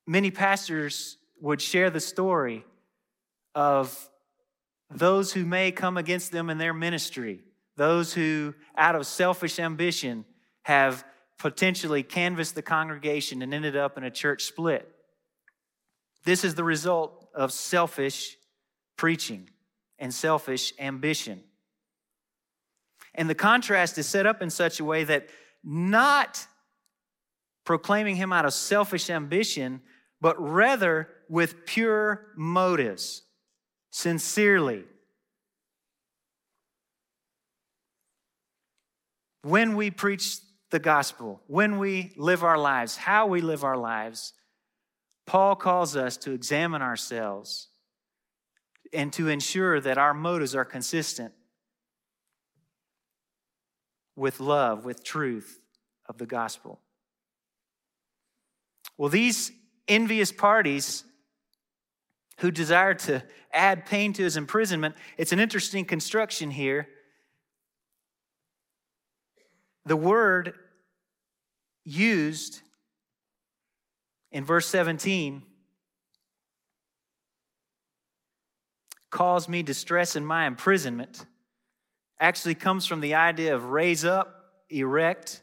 Many 0.06 0.30
pastors 0.30 1.18
would 1.40 1.60
share 1.60 1.90
the 1.90 2.00
story 2.00 2.64
of 3.54 4.10
those 4.90 5.32
who 5.32 5.44
may 5.44 5.72
come 5.72 5.96
against 5.96 6.32
them 6.32 6.50
in 6.50 6.58
their 6.58 6.74
ministry, 6.74 7.40
those 7.76 8.12
who, 8.14 8.54
out 8.76 8.94
of 8.94 9.06
selfish 9.06 9.58
ambition, 9.58 10.24
have 10.62 11.04
potentially 11.38 12.02
canvassed 12.02 12.54
the 12.54 12.62
congregation 12.62 13.42
and 13.42 13.52
ended 13.52 13.76
up 13.76 13.98
in 13.98 14.04
a 14.04 14.10
church 14.10 14.44
split. 14.44 14.88
This 16.24 16.44
is 16.44 16.54
the 16.54 16.64
result 16.64 17.28
of 17.34 17.52
selfish 17.52 18.36
preaching 18.96 19.50
and 19.98 20.12
selfish 20.12 20.72
ambition. 20.78 21.42
And 23.14 23.28
the 23.28 23.34
contrast 23.34 23.98
is 23.98 24.06
set 24.06 24.26
up 24.26 24.42
in 24.42 24.50
such 24.50 24.80
a 24.80 24.84
way 24.84 25.04
that 25.04 25.28
not 25.62 26.46
proclaiming 27.64 28.16
him 28.16 28.32
out 28.32 28.44
of 28.44 28.52
selfish 28.52 29.10
ambition 29.10 29.80
but 30.24 30.40
rather 30.40 31.06
with 31.28 31.66
pure 31.66 32.28
motives, 32.34 33.24
sincerely. 33.90 34.84
When 39.42 39.76
we 39.76 39.90
preach 39.90 40.38
the 40.70 40.78
gospel, 40.78 41.42
when 41.46 41.76
we 41.78 42.14
live 42.16 42.42
our 42.42 42.56
lives, 42.56 42.96
how 42.96 43.26
we 43.26 43.42
live 43.42 43.64
our 43.64 43.76
lives, 43.76 44.32
Paul 45.26 45.56
calls 45.56 45.94
us 45.94 46.16
to 46.16 46.32
examine 46.32 46.80
ourselves 46.80 47.68
and 48.94 49.12
to 49.12 49.28
ensure 49.28 49.78
that 49.78 49.98
our 49.98 50.14
motives 50.14 50.54
are 50.54 50.64
consistent 50.64 51.34
with 54.16 54.40
love, 54.40 54.86
with 54.86 55.04
truth 55.04 55.60
of 56.08 56.16
the 56.16 56.24
gospel. 56.24 56.80
Well, 58.96 59.10
these 59.10 59.52
envious 59.88 60.32
parties 60.32 61.04
who 62.38 62.50
desire 62.50 62.94
to 62.94 63.22
add 63.52 63.86
pain 63.86 64.12
to 64.14 64.22
his 64.22 64.36
imprisonment. 64.36 64.94
It's 65.16 65.32
an 65.32 65.40
interesting 65.40 65.84
construction 65.84 66.50
here. 66.50 66.88
The 69.86 69.96
word 69.96 70.54
used 71.84 72.60
in 74.32 74.44
verse 74.44 74.66
17 74.66 75.42
caused 79.10 79.48
me 79.48 79.62
distress 79.62 80.16
in 80.16 80.24
my 80.24 80.46
imprisonment 80.46 81.24
actually 82.18 82.54
comes 82.54 82.86
from 82.86 83.00
the 83.00 83.14
idea 83.14 83.54
of 83.54 83.66
raise 83.66 84.04
up, 84.04 84.44
erect, 84.70 85.42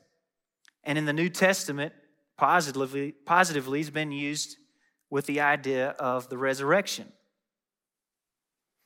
and 0.83 0.97
in 0.97 1.05
the 1.05 1.13
New 1.13 1.29
Testament, 1.29 1.93
positively, 2.41 3.11
positively 3.11 3.77
has 3.77 3.91
been 3.91 4.11
used 4.11 4.57
with 5.11 5.27
the 5.27 5.39
idea 5.39 5.89
of 5.99 6.27
the 6.29 6.37
resurrection. 6.39 7.05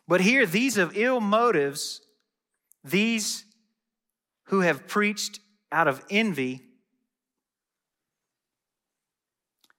But 0.10 0.20
here, 0.20 0.46
these 0.46 0.78
of 0.78 0.98
ill 0.98 1.22
motives, 1.22 2.02
these 2.84 3.46
who 4.48 4.60
have 4.60 4.88
preached 4.88 5.40
out 5.72 5.88
of 5.88 6.04
envy, 6.10 6.64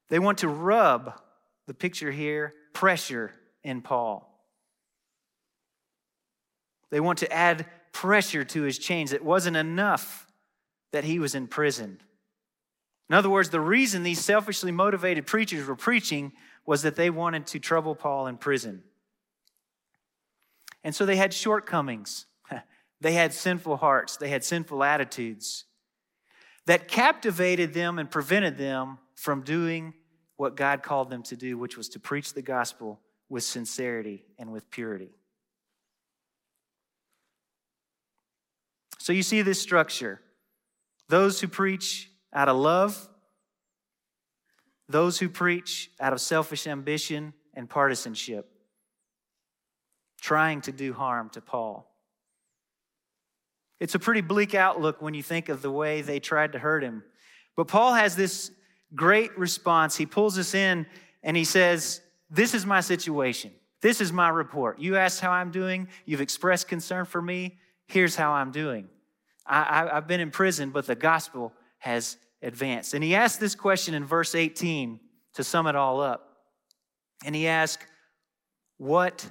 they 0.09 0.19
want 0.19 0.39
to 0.39 0.49
rub 0.49 1.21
the 1.67 1.75
picture 1.75 2.11
here 2.11 2.55
pressure 2.73 3.35
in 3.63 3.83
Paul. 3.83 4.41
They 6.91 7.01
want 7.01 7.19
to 7.19 7.31
add 7.31 7.67
pressure 7.93 8.45
to 8.45 8.63
his 8.63 8.79
chains. 8.79 9.13
It 9.13 9.23
wasn't 9.23 9.59
enough 9.59 10.27
that 10.93 11.05
he 11.05 11.19
was 11.19 11.35
in 11.35 11.47
prison. 11.47 12.01
In 13.09 13.15
other 13.15 13.31
words, 13.31 13.51
the 13.51 13.61
reason 13.61 14.03
these 14.03 14.25
selfishly 14.25 14.73
motivated 14.73 15.27
preachers 15.27 15.67
were 15.67 15.77
preaching 15.77 16.33
was 16.65 16.83
that 16.83 16.97
they 16.97 17.11
wanted 17.11 17.47
to 17.49 17.61
trouble 17.61 17.95
Paul 17.95 18.27
in 18.27 18.37
prison. 18.37 18.83
And 20.83 20.95
so 20.95 21.07
they 21.07 21.17
had 21.17 21.33
shortcomings. 21.33 22.27
They 22.99 23.13
had 23.13 23.35
sinful 23.35 23.77
hearts. 23.77 24.17
They 24.17 24.31
had 24.31 24.43
sinful 24.43 24.83
attitudes 24.83 25.67
that 26.65 26.89
captivated 26.89 27.73
them 27.73 27.99
and 27.99 28.11
prevented 28.11 28.59
them 28.59 28.99
from 29.15 29.43
doing 29.43 29.95
what 30.37 30.57
God 30.57 30.83
called 30.83 31.11
them 31.11 31.23
to 31.25 31.37
do, 31.37 31.57
which 31.57 31.77
was 31.77 31.89
to 31.91 32.01
preach 32.01 32.35
the 32.35 32.43
gospel 32.43 33.01
with 33.29 33.43
sincerity 33.45 34.25
and 34.39 34.53
with 34.53 34.71
purity. 34.71 35.11
So 38.99 39.13
you 39.13 39.23
see 39.23 39.43
this 39.43 39.61
structure 39.61 40.21
those 41.09 41.41
who 41.41 41.47
preach 41.47 42.11
out 42.37 42.49
of 42.49 42.57
love, 42.57 43.09
those 44.89 45.19
who 45.19 45.29
preach 45.29 45.91
out 45.99 46.13
of 46.13 46.21
selfish 46.21 46.67
ambition 46.67 47.33
and 47.55 47.69
partisanship, 47.69 48.47
trying 50.21 50.61
to 50.61 50.71
do 50.71 50.93
harm 50.93 51.31
to 51.31 51.41
Paul. 51.41 51.91
It's 53.81 53.95
a 53.95 53.99
pretty 53.99 54.21
bleak 54.21 54.55
outlook 54.55 55.01
when 55.01 55.15
you 55.15 55.23
think 55.23 55.49
of 55.49 55.63
the 55.63 55.71
way 55.71 56.03
they 56.03 56.21
tried 56.21 56.53
to 56.53 56.59
hurt 56.59 56.83
him. 56.83 57.03
But 57.57 57.69
Paul 57.69 57.95
has 57.95 58.15
this 58.17 58.51
great 58.95 59.37
response. 59.39 59.97
He 59.97 60.07
pulls 60.07 60.39
us 60.39 60.55
in 60.55 60.87
and 61.23 61.37
he 61.37 61.45
says, 61.45 62.03
This 62.31 62.55
is 62.55 62.67
my 62.67 62.81
situation. 62.81 63.51
This 63.81 64.01
is 64.01 64.13
my 64.13 64.29
report. 64.29 64.79
You 64.79 64.97
asked 64.97 65.21
how 65.21 65.31
I'm 65.31 65.51
doing. 65.51 65.89
You've 66.05 66.21
expressed 66.21 66.69
concern 66.69 67.07
for 67.07 67.21
me. 67.21 67.59
Here's 67.87 68.17
how 68.17 68.33
I'm 68.33 68.51
doing. 68.51 68.89
I, 69.47 69.89
have 69.93 70.09
been 70.09 70.21
in 70.21 70.31
prison, 70.31 70.71
but 70.71 70.87
the 70.87 70.97
gospel 70.97 71.53
has 71.79 72.17
advanced. 72.43 72.95
And 72.95 73.03
he 73.03 73.15
asked 73.15 73.41
this 73.41 73.55
question 73.55 73.95
in 73.95 74.05
verse 74.05 74.35
18 74.35 75.01
to 75.35 75.45
sum 75.45 75.67
it 75.67 75.77
all 75.77 76.01
up. 76.01 76.37
And 77.25 77.35
he 77.35 77.47
asked, 77.47 77.87
What 78.79 79.29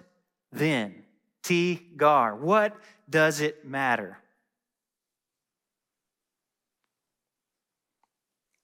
then? 0.52 1.04
Ti 1.44 1.76
gar, 1.96 2.36
what 2.36 2.76
does 3.10 3.40
it 3.42 3.66
matter? 3.68 4.18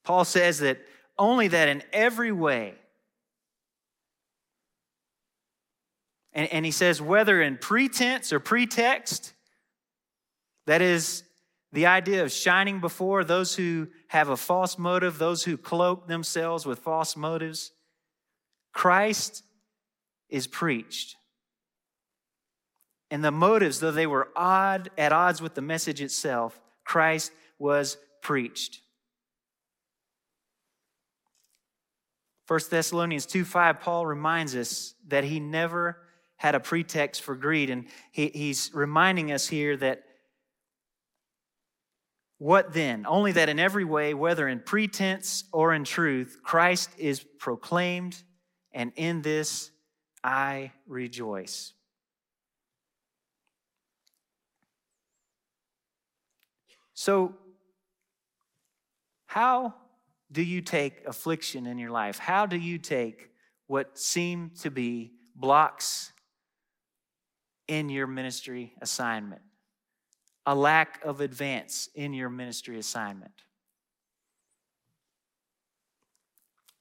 Paul 0.04 0.26
says 0.26 0.60
that 0.60 0.80
only 1.18 1.48
that 1.50 1.70
in 1.70 1.84
every 1.94 2.32
way, 2.32 2.74
and, 6.34 6.52
and 6.52 6.66
he 6.66 6.72
says, 6.72 7.02
whether 7.02 7.42
in 7.42 7.58
pretense 7.58 8.32
or 8.32 8.40
pretext, 8.40 9.34
that 10.66 10.82
is, 10.82 11.24
the 11.74 11.86
idea 11.86 12.24
of 12.24 12.32
shining 12.32 12.80
before 12.80 13.24
those 13.24 13.56
who 13.56 13.88
have 14.08 14.30
a 14.30 14.38
false 14.38 14.78
motive, 14.78 15.18
those 15.18 15.44
who 15.44 15.58
cloak 15.58 16.08
themselves 16.08 16.66
with 16.66 16.80
false 16.80 17.16
motives. 17.16 17.72
Christ 18.74 19.44
is 20.30 20.48
preached. 20.48 21.16
And 23.10 23.24
the 23.24 23.32
motives, 23.32 23.80
though 23.80 23.92
they 23.92 24.08
were 24.08 24.30
odd, 24.36 24.90
at 24.98 25.12
odds 25.12 25.42
with 25.42 25.54
the 25.54 25.62
message 25.62 26.02
itself, 26.02 26.60
Christ 26.86 27.32
was 27.60 27.98
preached. 28.22 28.80
1 32.48 32.60
Thessalonians 32.70 33.26
2 33.26 33.46
5, 33.46 33.80
Paul 33.80 34.06
reminds 34.06 34.56
us 34.56 34.94
that 35.08 35.24
he 35.24 35.40
never 35.40 35.98
had 36.36 36.56
a 36.56 36.60
pretext 36.60 37.22
for 37.22 37.36
greed. 37.36 37.70
And 37.70 37.86
he, 38.12 38.28
he's 38.28 38.72
reminding 38.74 39.32
us 39.32 39.48
here 39.48 39.78
that 39.78 40.04
what 42.42 42.74
then? 42.74 43.06
Only 43.06 43.34
that 43.34 43.50
in 43.50 43.60
every 43.60 43.86
way, 43.86 44.16
whether 44.16 44.48
in 44.48 44.62
pretense 44.62 45.44
or 45.54 45.76
in 45.76 45.84
truth, 45.84 46.40
Christ 46.42 46.90
is 46.98 47.24
proclaimed, 47.38 48.24
and 48.74 48.92
in 48.96 49.22
this 49.22 49.70
I 50.24 50.72
rejoice. 50.88 51.74
So, 56.96 57.36
how 59.28 59.76
do 60.32 60.42
you 60.42 60.62
take 60.62 61.06
affliction 61.06 61.68
in 61.68 61.78
your 61.78 61.92
life? 61.92 62.18
How 62.18 62.48
do 62.48 62.58
you 62.58 62.80
take 62.80 63.30
what 63.68 64.00
seem 64.00 64.50
to 64.62 64.72
be 64.72 65.12
blocks 65.36 66.12
in 67.68 67.90
your 67.90 68.08
ministry 68.08 68.74
assignment? 68.82 69.44
A 70.46 70.56
lack 70.56 71.04
of 71.04 71.22
advance 71.22 71.90
in 71.96 72.14
your 72.14 72.30
ministry 72.30 72.80
assignment. 72.80 73.44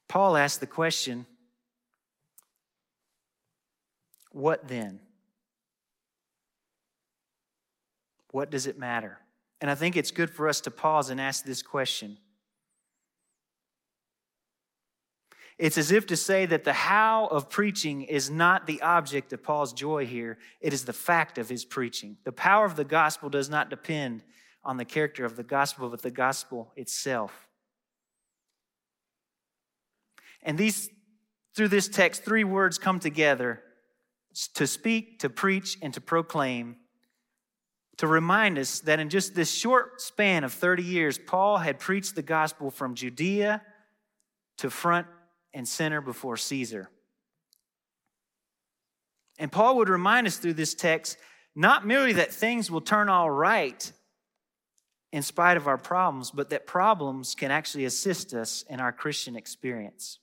Paul 0.09 0.37
asked 0.37 0.61
the 0.61 0.66
question 0.66 1.27
what 4.33 4.68
then? 4.68 5.01
What 8.33 8.51
does 8.51 8.66
it 8.66 8.79
matter? 8.79 9.18
And 9.61 9.70
I 9.70 9.75
think 9.75 9.96
it's 9.96 10.11
good 10.11 10.31
for 10.31 10.49
us 10.49 10.61
to 10.62 10.70
pause 10.70 11.11
and 11.11 11.20
ask 11.20 11.44
this 11.44 11.62
question. 11.62 12.16
It's 15.61 15.77
as 15.77 15.92
if 15.92 16.07
to 16.07 16.16
say 16.16 16.46
that 16.46 16.64
the 16.64 16.73
how 16.73 17.27
of 17.27 17.51
preaching 17.51 18.01
is 18.01 18.31
not 18.31 18.66
the 18.66 18.81
object 18.81 19.31
of 19.35 19.42
Paul's 19.42 19.75
joy 19.75 20.07
here, 20.07 20.38
it 20.62 20.73
is 20.73 20.87
the 20.87 20.94
fact 20.94 21.37
of 21.37 21.51
his 21.51 21.66
preaching. 21.66 22.16
The 22.25 22.33
power 22.33 22.64
of 22.64 22.77
the 22.77 22.85
gospel 22.85 23.29
does 23.29 23.51
not 23.51 23.68
depend 23.68 24.25
on 24.64 24.79
the 24.79 24.87
character 24.87 25.27
of 25.27 25.37
the 25.37 25.42
gospel, 25.42 25.90
but 25.90 26.01
the 26.01 26.11
gospel 26.11 26.73
itself. 26.77 27.46
And 30.42 30.57
these, 30.57 30.88
through 31.55 31.68
this 31.68 31.88
text, 31.88 32.25
three 32.25 32.44
words 32.44 32.79
come 32.79 32.99
together 32.99 33.62
to 34.55 34.66
speak, 34.66 35.18
to 35.18 35.29
preach, 35.29 35.77
and 35.83 35.92
to 35.92 36.01
proclaim, 36.01 36.77
to 37.99 38.07
remind 38.07 38.57
us 38.57 38.81
that 38.81 38.99
in 38.99 39.11
just 39.11 39.35
this 39.35 39.53
short 39.53 40.01
span 40.01 40.42
of 40.42 40.55
30 40.55 40.83
years, 40.83 41.18
Paul 41.18 41.59
had 41.59 41.79
preached 41.79 42.14
the 42.14 42.23
gospel 42.23 42.70
from 42.70 42.94
Judea 42.94 43.61
to 44.57 44.70
front 44.70 45.07
and 45.54 45.66
center 45.66 46.00
before 46.00 46.36
Caesar. 46.36 46.90
And 49.38 49.50
Paul 49.50 49.78
would 49.78 49.88
remind 49.88 50.26
us 50.26 50.36
through 50.36 50.54
this 50.54 50.74
text 50.74 51.16
not 51.56 51.86
merely 51.86 52.12
that 52.14 52.32
things 52.32 52.70
will 52.70 52.80
turn 52.80 53.08
all 53.08 53.30
right 53.30 53.92
in 55.12 55.22
spite 55.22 55.56
of 55.56 55.66
our 55.66 55.78
problems, 55.78 56.30
but 56.30 56.50
that 56.50 56.66
problems 56.66 57.34
can 57.34 57.50
actually 57.50 57.84
assist 57.84 58.32
us 58.32 58.64
in 58.68 58.80
our 58.80 58.92
Christian 58.92 59.34
experience. 59.34 60.18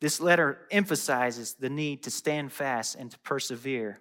This 0.00 0.20
letter 0.20 0.66
emphasizes 0.70 1.54
the 1.54 1.70
need 1.70 2.02
to 2.04 2.10
stand 2.10 2.52
fast 2.52 2.96
and 2.96 3.10
to 3.10 3.18
persevere. 3.20 4.00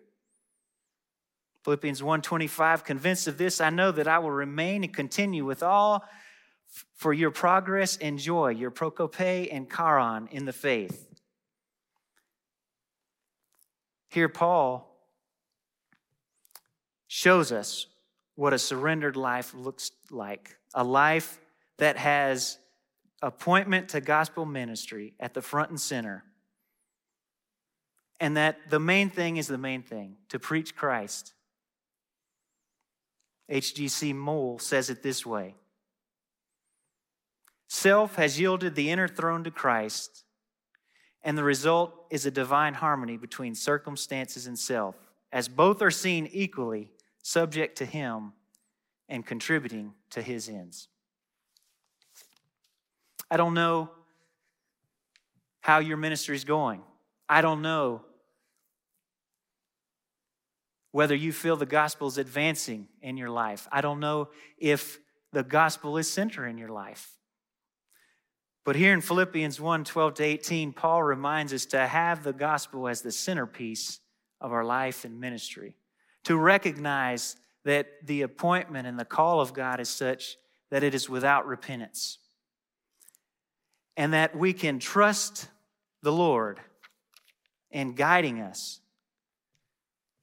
Philippians 1.63 2.01
1:25 2.01 2.83
convinced 2.83 3.27
of 3.27 3.37
this 3.37 3.61
I 3.61 3.69
know 3.69 3.91
that 3.91 4.07
I 4.07 4.17
will 4.17 4.31
remain 4.31 4.83
and 4.83 4.93
continue 4.93 5.45
with 5.45 5.61
all 5.61 6.03
for 6.95 7.13
your 7.13 7.31
progress 7.31 7.97
and 7.97 8.17
joy, 8.17 8.49
your 8.49 8.71
prokope 8.71 9.19
and 9.19 9.69
charis 9.69 10.23
in 10.31 10.45
the 10.45 10.53
faith. 10.53 11.07
Here, 14.09 14.29
Paul 14.29 14.87
shows 17.07 17.51
us 17.51 17.87
what 18.35 18.53
a 18.53 18.59
surrendered 18.59 19.15
life 19.15 19.53
looks 19.53 19.91
like 20.09 20.55
a 20.73 20.83
life 20.83 21.39
that 21.77 21.97
has 21.97 22.57
appointment 23.21 23.89
to 23.89 24.01
gospel 24.01 24.45
ministry 24.45 25.13
at 25.19 25.33
the 25.33 25.41
front 25.41 25.69
and 25.69 25.79
center. 25.79 26.23
And 28.19 28.37
that 28.37 28.69
the 28.69 28.79
main 28.79 29.09
thing 29.09 29.37
is 29.37 29.47
the 29.47 29.57
main 29.57 29.81
thing 29.81 30.15
to 30.29 30.39
preach 30.39 30.75
Christ. 30.75 31.33
HGC 33.49 34.15
Moule 34.15 34.59
says 34.59 34.89
it 34.89 35.03
this 35.03 35.25
way 35.25 35.55
Self 37.73 38.15
has 38.15 38.37
yielded 38.37 38.75
the 38.75 38.89
inner 38.89 39.07
throne 39.07 39.45
to 39.45 39.49
Christ, 39.49 40.25
and 41.23 41.37
the 41.37 41.43
result 41.45 41.93
is 42.09 42.25
a 42.25 42.29
divine 42.29 42.73
harmony 42.73 43.15
between 43.15 43.55
circumstances 43.55 44.45
and 44.45 44.59
self, 44.59 44.95
as 45.31 45.47
both 45.47 45.81
are 45.81 45.89
seen 45.89 46.27
equally 46.33 46.91
subject 47.23 47.77
to 47.77 47.85
Him 47.85 48.33
and 49.07 49.25
contributing 49.25 49.93
to 50.09 50.21
His 50.21 50.49
ends. 50.49 50.89
I 53.31 53.37
don't 53.37 53.53
know 53.53 53.89
how 55.61 55.79
your 55.79 55.95
ministry 55.95 56.35
is 56.35 56.43
going. 56.43 56.81
I 57.29 57.39
don't 57.39 57.61
know 57.61 58.01
whether 60.91 61.15
you 61.15 61.31
feel 61.31 61.55
the 61.55 61.65
gospel 61.65 62.09
is 62.09 62.17
advancing 62.17 62.89
in 63.01 63.15
your 63.15 63.29
life. 63.29 63.65
I 63.71 63.79
don't 63.79 64.01
know 64.01 64.27
if 64.57 64.99
the 65.31 65.41
gospel 65.41 65.97
is 65.97 66.11
center 66.11 66.45
in 66.45 66.57
your 66.57 66.67
life. 66.67 67.17
But 68.63 68.75
here 68.75 68.93
in 68.93 69.01
Philippians 69.01 69.59
1 69.59 69.83
12 69.83 70.13
to 70.15 70.23
18, 70.23 70.73
Paul 70.73 71.03
reminds 71.03 71.53
us 71.53 71.65
to 71.67 71.87
have 71.87 72.23
the 72.23 72.33
gospel 72.33 72.87
as 72.87 73.01
the 73.01 73.11
centerpiece 73.11 73.99
of 74.39 74.51
our 74.51 74.63
life 74.63 75.03
and 75.03 75.19
ministry, 75.19 75.75
to 76.25 76.37
recognize 76.37 77.35
that 77.63 77.87
the 78.05 78.21
appointment 78.21 78.87
and 78.87 78.99
the 78.99 79.05
call 79.05 79.39
of 79.39 79.53
God 79.53 79.79
is 79.79 79.89
such 79.89 80.37
that 80.69 80.83
it 80.83 80.93
is 80.93 81.09
without 81.09 81.47
repentance, 81.47 82.19
and 83.97 84.13
that 84.13 84.35
we 84.35 84.53
can 84.53 84.79
trust 84.79 85.47
the 86.03 86.11
Lord 86.11 86.59
in 87.71 87.93
guiding 87.93 88.41
us 88.41 88.79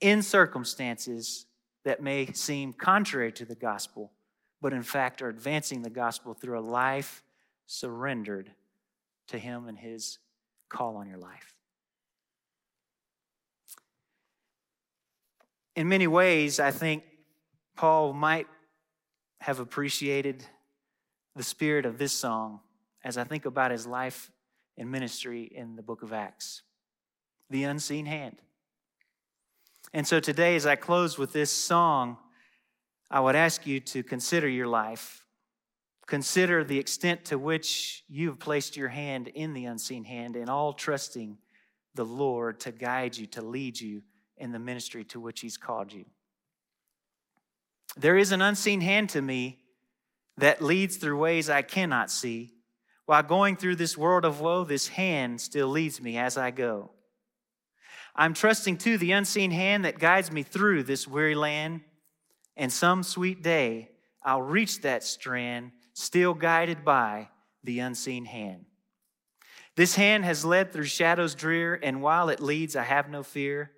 in 0.00 0.22
circumstances 0.22 1.46
that 1.84 2.02
may 2.02 2.26
seem 2.32 2.72
contrary 2.72 3.32
to 3.32 3.44
the 3.44 3.54
gospel, 3.54 4.12
but 4.60 4.72
in 4.72 4.82
fact 4.82 5.22
are 5.22 5.28
advancing 5.28 5.82
the 5.82 5.90
gospel 5.90 6.34
through 6.34 6.58
a 6.58 6.60
life 6.60 7.22
surrendered 7.68 8.50
to 9.28 9.38
Him 9.38 9.68
and 9.68 9.78
His 9.78 10.18
call 10.68 10.96
on 10.96 11.06
your 11.06 11.18
life. 11.18 11.54
In 15.76 15.88
many 15.88 16.08
ways, 16.08 16.58
I 16.58 16.72
think 16.72 17.04
Paul 17.76 18.12
might 18.12 18.48
have 19.40 19.60
appreciated 19.60 20.44
the 21.36 21.44
spirit 21.44 21.86
of 21.86 21.98
this 21.98 22.12
song 22.12 22.58
as 23.04 23.16
I 23.16 23.22
think 23.22 23.46
about 23.46 23.70
his 23.70 23.86
life 23.86 24.32
and 24.76 24.90
ministry 24.90 25.44
in 25.44 25.76
the 25.76 25.82
book 25.82 26.02
of 26.02 26.12
Acts. 26.12 26.62
The 27.48 27.62
unseen 27.62 28.06
hand. 28.06 28.42
And 29.94 30.06
so 30.06 30.18
today, 30.18 30.56
as 30.56 30.66
I 30.66 30.74
close 30.74 31.16
with 31.16 31.32
this 31.32 31.50
song, 31.50 32.18
I 33.10 33.20
would 33.20 33.36
ask 33.36 33.66
you 33.66 33.80
to 33.80 34.02
consider 34.02 34.48
your 34.48 34.66
life. 34.66 35.17
Consider 36.08 36.64
the 36.64 36.78
extent 36.78 37.26
to 37.26 37.38
which 37.38 38.02
you've 38.08 38.38
placed 38.38 38.78
your 38.78 38.88
hand 38.88 39.28
in 39.28 39.52
the 39.52 39.66
unseen 39.66 40.04
hand, 40.04 40.36
and 40.36 40.48
all 40.48 40.72
trusting 40.72 41.36
the 41.94 42.04
Lord 42.04 42.60
to 42.60 42.72
guide 42.72 43.16
you, 43.16 43.26
to 43.26 43.42
lead 43.42 43.78
you 43.78 44.02
in 44.38 44.50
the 44.50 44.58
ministry 44.58 45.04
to 45.04 45.20
which 45.20 45.40
He's 45.40 45.58
called 45.58 45.92
you. 45.92 46.06
There 47.94 48.16
is 48.16 48.32
an 48.32 48.40
unseen 48.40 48.80
hand 48.80 49.10
to 49.10 49.20
me 49.20 49.58
that 50.38 50.62
leads 50.62 50.96
through 50.96 51.18
ways 51.18 51.50
I 51.50 51.60
cannot 51.60 52.10
see. 52.10 52.54
While 53.04 53.22
going 53.22 53.56
through 53.56 53.76
this 53.76 53.98
world 53.98 54.24
of 54.24 54.40
woe, 54.40 54.64
this 54.64 54.88
hand 54.88 55.42
still 55.42 55.68
leads 55.68 56.00
me 56.00 56.16
as 56.16 56.38
I 56.38 56.52
go. 56.52 56.90
I'm 58.16 58.32
trusting 58.32 58.78
to 58.78 58.96
the 58.96 59.12
unseen 59.12 59.50
hand 59.50 59.84
that 59.84 59.98
guides 59.98 60.32
me 60.32 60.42
through 60.42 60.84
this 60.84 61.06
weary 61.06 61.34
land. 61.34 61.82
And 62.56 62.72
some 62.72 63.02
sweet 63.02 63.42
day, 63.42 63.90
I'll 64.22 64.42
reach 64.42 64.80
that 64.82 65.04
strand, 65.04 65.72
still 65.98 66.32
guided 66.34 66.84
by 66.84 67.28
the 67.64 67.80
unseen 67.80 68.24
hand. 68.24 68.64
This 69.74 69.96
hand 69.96 70.24
has 70.24 70.44
led 70.44 70.72
through 70.72 70.84
shadows 70.84 71.34
drear, 71.34 71.78
and 71.82 72.00
while 72.00 72.28
it 72.28 72.40
leads, 72.40 72.76
I 72.76 72.84
have 72.84 73.10
no 73.10 73.22
fear. 73.22 73.72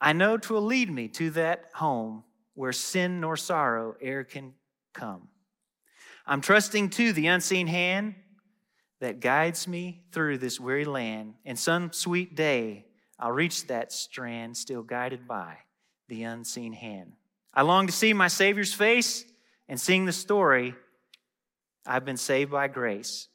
I 0.00 0.12
know 0.12 0.36
'twill 0.36 0.62
lead 0.62 0.90
me 0.90 1.08
to 1.08 1.30
that 1.30 1.70
home 1.74 2.24
where 2.54 2.72
sin 2.72 3.20
nor 3.20 3.36
sorrow 3.36 3.96
e'er 4.02 4.24
can 4.24 4.54
come. 4.92 5.28
I'm 6.26 6.40
trusting 6.40 6.90
to 6.90 7.12
the 7.12 7.28
unseen 7.28 7.68
hand 7.68 8.16
that 9.00 9.20
guides 9.20 9.68
me 9.68 10.02
through 10.12 10.38
this 10.38 10.58
weary 10.58 10.84
land, 10.84 11.34
and 11.44 11.58
some 11.58 11.92
sweet 11.92 12.34
day 12.34 12.86
I'll 13.18 13.32
reach 13.32 13.66
that 13.68 13.92
strand 13.92 14.56
still 14.56 14.82
guided 14.82 15.26
by 15.26 15.58
the 16.08 16.24
unseen 16.24 16.72
hand. 16.72 17.12
I 17.54 17.62
long 17.62 17.86
to 17.86 17.92
see 17.92 18.12
my 18.12 18.28
Savior's 18.28 18.74
face 18.74 19.24
and 19.68 19.80
sing 19.80 20.04
the 20.04 20.12
story 20.12 20.74
I've 21.88 22.04
been 22.04 22.18
saved 22.18 22.50
by 22.50 22.68
grace. 22.68 23.28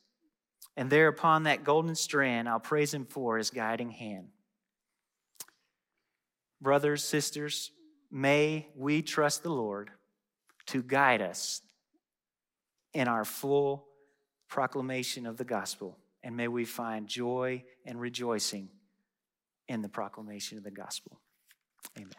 And 0.78 0.90
there 0.90 1.08
upon 1.08 1.44
that 1.44 1.64
golden 1.64 1.96
strand, 1.96 2.48
I'll 2.48 2.60
praise 2.60 2.94
Him 2.94 3.06
for 3.06 3.38
His 3.38 3.50
guiding 3.50 3.92
hand. 3.92 4.28
Brothers, 6.62 7.04
sisters, 7.04 7.72
may 8.12 8.68
we 8.76 9.02
trust 9.02 9.44
the 9.44 9.50
Lord 9.50 9.90
to 10.68 10.82
guide 10.82 11.22
us 11.22 11.62
in 12.94 13.08
our 13.08 13.26
full 13.26 13.88
proclamation 14.48 15.26
of 15.26 15.38
the 15.38 15.44
gospel. 15.44 15.98
And 16.24 16.38
may 16.38 16.48
we 16.48 16.64
find 16.64 17.08
joy 17.08 17.64
and 17.86 18.00
rejoicing 18.00 18.70
in 19.68 19.82
the 19.82 19.90
proclamation 19.90 20.58
of 20.58 20.64
the 20.64 20.72
gospel. 20.72 21.20
Amen. 21.98 22.14